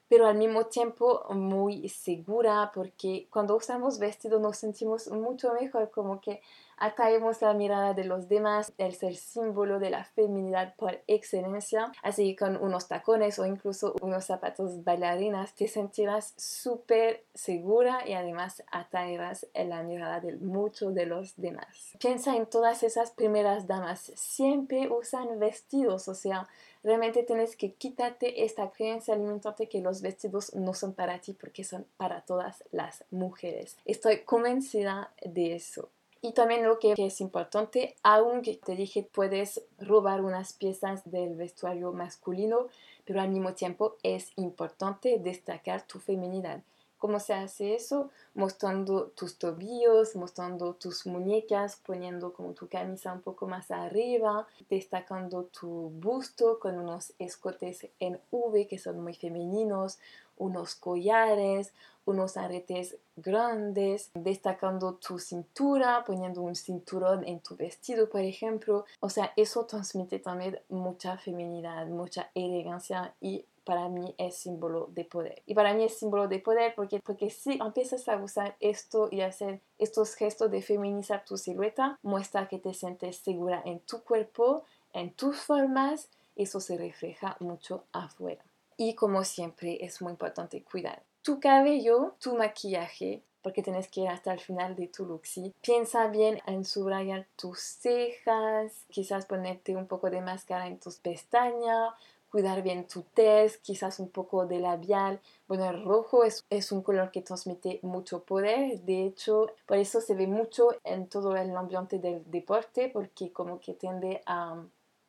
pero 0.10 0.26
al 0.26 0.36
mismo 0.36 0.66
tiempo 0.66 1.24
muy 1.30 1.88
segura 1.88 2.72
porque 2.74 3.28
cuando 3.32 3.56
usamos 3.56 4.00
vestido 4.00 4.40
nos 4.40 4.58
sentimos 4.58 5.08
mucho 5.10 5.54
mejor, 5.54 5.92
como 5.92 6.20
que 6.20 6.42
atraemos 6.80 7.42
la 7.42 7.54
mirada 7.54 7.94
de 7.94 8.06
los 8.06 8.28
demás, 8.28 8.74
es 8.78 9.04
el 9.04 9.18
símbolo 9.18 9.80
de 9.80 9.90
la 9.90 10.06
feminidad 10.06 10.76
por 10.76 11.02
excelencia, 11.08 11.92
así 12.02 12.36
que 12.36 12.46
con 12.46 12.56
unos 12.56 12.88
tacones 12.88 13.38
o 13.38 13.46
incluso 13.46 13.96
unos 14.02 14.26
zapatos 14.26 14.84
bailarinas 14.84 15.54
te 15.54 15.68
sentirás 15.68 16.34
súper 16.38 17.26
segura 17.34 18.08
y 18.08 18.14
además 18.14 18.64
atraerás 18.72 19.46
la 19.54 19.84
mirada 19.84 20.22
de 20.22 20.38
muchos 20.38 20.96
de 20.96 21.06
los 21.06 21.36
demás. 21.36 21.94
Piensa 22.00 22.36
en 22.36 22.46
todas 22.46 22.82
esas 22.84 23.12
primeras 23.12 23.68
damas, 23.68 24.12
siempre 24.16 24.90
usan 24.90 25.38
vestidos, 25.38 26.08
o 26.08 26.16
sea, 26.16 26.48
realmente 26.84 27.24
tienes 27.24 27.56
que 27.56 27.74
quitarte 27.74 28.44
esta 28.44 28.70
creencia 28.72 29.16
limitante 29.16 29.70
que 29.70 29.82
los 29.82 30.02
vestidos 30.02 30.54
no 30.56 30.74
son 30.74 30.94
para 30.94 31.20
ti 31.20 31.34
porque 31.34 31.64
son 31.64 31.86
para 31.98 32.22
todas 32.22 32.64
las 32.72 33.04
mujeres. 33.12 33.78
Estoy 33.86 34.20
convencida 34.20 35.12
de 35.24 35.56
eso. 35.56 35.90
Y 36.22 36.34
también 36.34 36.66
lo 36.66 36.80
que 36.80 36.94
es 36.98 37.22
importante, 37.22 37.96
aunque 38.04 38.56
te 38.58 38.76
dije 38.76 39.08
puedes 39.10 39.62
robar 39.80 40.22
unas 40.22 40.52
piezas 40.52 41.10
del 41.10 41.36
vestuario 41.36 41.94
masculino, 41.94 42.68
pero 43.06 43.22
al 43.22 43.30
mismo 43.30 43.54
tiempo 43.54 43.96
es 44.04 44.34
importante 44.36 45.18
destacar 45.20 45.88
tu 45.88 46.00
feminidad. 46.00 46.62
¿Cómo 47.00 47.20
se 47.20 47.34
hace 47.34 47.76
eso? 47.76 48.12
Mostrando 48.36 49.08
tus 49.08 49.38
tobillos, 49.38 50.16
mostrando 50.16 50.74
tus 50.74 51.06
muñecas, 51.08 51.78
poniendo 51.78 52.34
como 52.34 52.54
tu 52.54 52.68
camisa 52.68 53.14
un 53.14 53.22
poco 53.22 53.48
más 53.48 53.72
arriba, 53.72 54.46
destacando 54.70 55.46
tu 55.46 55.90
busto 55.96 56.60
con 56.60 56.78
unos 56.78 57.14
escotes 57.18 57.88
en 58.00 58.20
V 58.32 58.68
que 58.68 58.78
son 58.78 59.02
muy 59.02 59.16
femeninos, 59.16 59.98
unos 60.38 60.76
collares, 60.76 61.74
unos 62.06 62.38
aretes 62.38 62.98
grandes, 63.16 64.10
destacando 64.14 64.96
tu 64.96 65.20
cintura, 65.20 66.04
poniendo 66.06 66.42
un 66.42 66.56
cinturón 66.56 67.26
en 67.26 67.40
tu 67.40 67.56
vestido, 67.56 68.10
por 68.10 68.22
ejemplo. 68.22 68.86
O 69.00 69.10
sea, 69.10 69.32
eso 69.36 69.66
transmite 69.66 70.20
también 70.20 70.60
mucha 70.70 71.18
feminidad, 71.18 71.88
mucha 71.88 72.32
elegancia 72.34 73.14
y 73.22 73.46
para 73.70 73.88
mí 73.88 74.16
es 74.18 74.36
símbolo 74.36 74.90
de 74.96 75.06
poder. 75.06 75.44
Y 75.46 75.54
para 75.54 75.76
mí 75.76 75.84
es 75.84 76.00
símbolo 76.00 76.28
de 76.28 76.40
poder 76.40 76.74
porque, 76.76 77.00
porque 77.02 77.30
si 77.30 77.60
empiezas 77.62 78.10
a 78.10 78.18
usar 78.18 78.56
esto 78.60 79.10
y 79.12 79.22
hacer 79.22 79.62
estos 79.78 80.16
gestos 80.16 80.50
de 80.50 80.64
feminizar 80.64 81.24
tu 81.24 81.38
silueta, 81.38 82.00
muestra 82.02 82.48
que 82.48 82.58
te 82.58 82.74
sientes 82.74 83.18
segura 83.18 83.62
en 83.64 83.80
tu 83.82 84.02
cuerpo, 84.02 84.64
en 84.92 85.14
tus 85.14 85.40
formas, 85.40 86.10
eso 86.36 86.60
se 86.60 86.80
refleja 86.80 87.38
mucho 87.42 87.84
afuera. 87.92 88.44
Y 88.76 88.96
como 88.96 89.24
siempre 89.24 89.78
es 89.86 90.02
muy 90.02 90.14
importante 90.14 90.64
cuidar 90.64 91.04
tu 91.22 91.40
cabello, 91.40 92.16
tu 92.20 92.36
maquillaje, 92.36 93.22
porque 93.44 93.62
tienes 93.62 93.88
que 93.88 94.02
ir 94.02 94.08
hasta 94.08 94.34
el 94.34 94.40
final 94.40 94.76
de 94.76 94.88
tu 94.88 95.06
look. 95.06 95.28
¿sí? 95.28 95.54
Piensa 95.62 96.08
bien 96.08 96.42
en 96.48 96.66
subrayar 96.66 97.28
tus 97.36 97.60
cejas, 97.60 98.86
quizás 98.90 99.28
ponerte 99.28 99.76
un 99.76 99.86
poco 99.86 100.10
de 100.10 100.22
máscara 100.22 100.66
en 100.66 100.80
tus 100.80 100.96
pestañas, 100.96 101.94
cuidar 102.30 102.62
bien 102.62 102.88
tu 102.88 103.02
tez, 103.14 103.58
quizás 103.58 104.00
un 104.00 104.10
poco 104.10 104.46
de 104.46 104.60
labial. 104.60 105.20
Bueno, 105.48 105.70
el 105.70 105.84
rojo 105.84 106.24
es, 106.24 106.46
es, 106.50 106.72
un 106.72 106.82
color 106.82 107.12
que 107.12 107.22
transmite 107.22 107.80
mucho 107.82 108.24
poder, 108.24 108.82
de 108.82 109.06
hecho, 109.06 109.48
por 109.66 109.78
eso 109.78 110.02
se 110.02 110.16
ve 110.16 110.28
mucho 110.28 110.70
en 110.84 111.08
todo 111.08 111.36
el 111.36 111.56
ambiente 111.56 112.00
del 112.00 112.24
deporte, 112.30 112.90
porque 112.90 113.32
como 113.32 113.60
que 113.60 113.74
tiende 113.74 114.22
a 114.26 114.64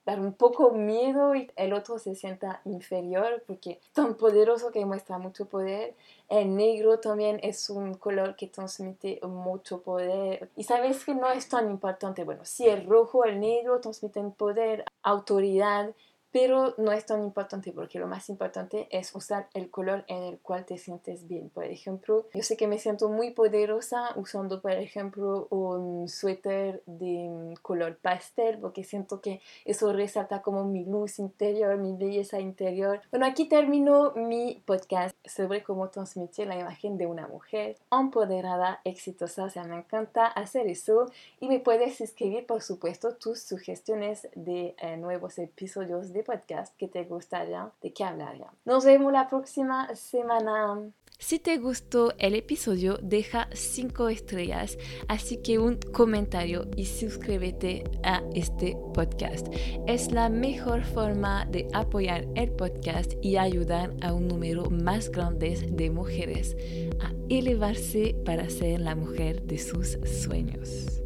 dar 0.05 0.19
un 0.19 0.33
poco 0.33 0.71
miedo 0.73 1.35
y 1.35 1.51
el 1.57 1.73
otro 1.73 1.99
se 1.99 2.15
sienta 2.15 2.61
inferior 2.65 3.43
porque 3.47 3.81
es 3.83 3.91
tan 3.93 4.15
poderoso 4.15 4.71
que 4.73 4.85
muestra 4.85 5.19
mucho 5.19 5.47
poder. 5.47 5.95
El 6.29 6.57
negro 6.57 7.01
también 7.01 7.39
es 7.43 7.71
un 7.71 7.95
color 7.95 8.35
que 8.37 8.47
transmite 8.47 9.21
mucho 9.23 9.83
poder. 9.83 10.49
Y 10.57 10.65
sabes 10.65 11.05
que 11.05 11.15
no 11.15 11.31
es 11.31 11.49
tan 11.49 11.71
importante. 11.71 12.25
Bueno, 12.25 12.45
si 12.45 12.69
el 12.69 12.87
rojo, 12.87 13.25
el 13.25 13.41
negro 13.41 13.81
transmiten 13.81 14.33
poder, 14.33 14.85
autoridad, 15.03 15.95
pero 16.33 16.75
no 16.79 16.93
es 16.93 17.07
tan 17.07 17.23
importante 17.23 17.73
porque 17.73 17.99
lo 17.99 18.07
más 18.07 18.29
importante 18.29 18.88
es 18.90 19.14
usar 19.14 19.49
el 19.55 19.71
color 19.71 20.05
en 20.09 20.23
el 20.23 20.38
cual 20.38 20.64
te 20.64 20.79
sientes 20.79 21.27
bien. 21.27 21.51
Por 21.51 21.64
ejemplo, 21.64 22.27
yo 22.35 22.43
sé 22.43 22.57
que 22.57 22.69
me 22.69 22.79
siento 22.79 23.09
muy 23.09 23.31
poderosa 23.33 24.11
usando, 24.16 24.61
por 24.61 24.73
ejemplo, 24.73 25.49
un 25.51 26.09
suéter 26.09 26.83
de 26.87 27.55
color 27.62 27.97
pastel 27.97 28.59
porque 28.61 28.85
siento 28.85 29.21
que 29.21 29.40
eso 29.64 29.93
resalta 29.93 30.43
como 30.43 30.64
mi 30.64 30.85
luz 30.85 31.19
interior, 31.19 31.77
mi 31.79 31.97
belleza 31.97 32.40
interior. 32.40 33.01
Bueno, 33.11 33.27
aquí 33.27 33.49
termino 33.49 34.12
mi 34.14 34.62
podcast 34.66 35.14
sobre 35.25 35.62
cómo 35.62 35.88
transmitir 35.88 36.47
la 36.47 36.59
imagen 36.59 36.97
de 36.97 37.07
una 37.07 37.27
mujer 37.27 37.77
empoderada, 37.90 38.81
exitosa. 38.85 39.45
O 39.45 39.51
sea, 39.51 39.64
me 39.64 39.77
encanta 39.77 40.27
hacer 40.27 40.66
eso 40.66 41.07
y 41.40 41.49
me 41.49 41.61
puedes 41.61 42.01
escribir, 42.01 42.47
por 42.47 42.62
supuesto, 42.62 43.16
tus 43.16 43.43
sugestiones 43.43 44.29
de 44.35 44.75
eh, 44.79 44.97
nuevos 44.97 45.38
episodios 45.38 46.12
de 46.12 46.20
podcast 46.23 46.77
que 46.77 46.89
te 46.89 47.05
gustaría, 47.05 47.71
de 47.83 47.93
qué 47.93 48.05
hablaría. 48.05 48.51
Nos 48.65 48.85
vemos 48.85 49.13
la 49.13 49.29
próxima 49.29 49.95
semana. 49.95 50.93
Si 51.21 51.39
te 51.39 51.59
gustó 51.59 52.15
el 52.19 52.35
episodio, 52.35 52.99
deja 53.03 53.49
5 53.53 54.09
estrellas, 54.09 54.79
así 55.07 55.37
que 55.43 55.59
un 55.59 55.79
comentario 55.93 56.67
y 56.77 56.87
suscríbete 56.87 57.85
a 58.03 58.23
este 58.35 58.75
podcast. 58.95 59.49
Es 59.87 60.13
la 60.13 60.31
mejor 60.31 60.83
forma 60.83 61.45
de 61.45 61.69
apoyar 61.75 62.27
el 62.37 62.51
podcast 62.53 63.13
y 63.21 63.37
ayudar 63.37 63.93
a 64.01 64.15
un 64.15 64.29
número 64.29 64.71
más 64.71 65.11
grande 65.11 65.69
de 65.71 65.91
mujeres 65.91 66.57
a 67.01 67.13
elevarse 67.29 68.17
para 68.25 68.49
ser 68.49 68.81
la 68.81 68.95
mujer 68.95 69.43
de 69.43 69.59
sus 69.59 69.99
sueños. 70.23 71.00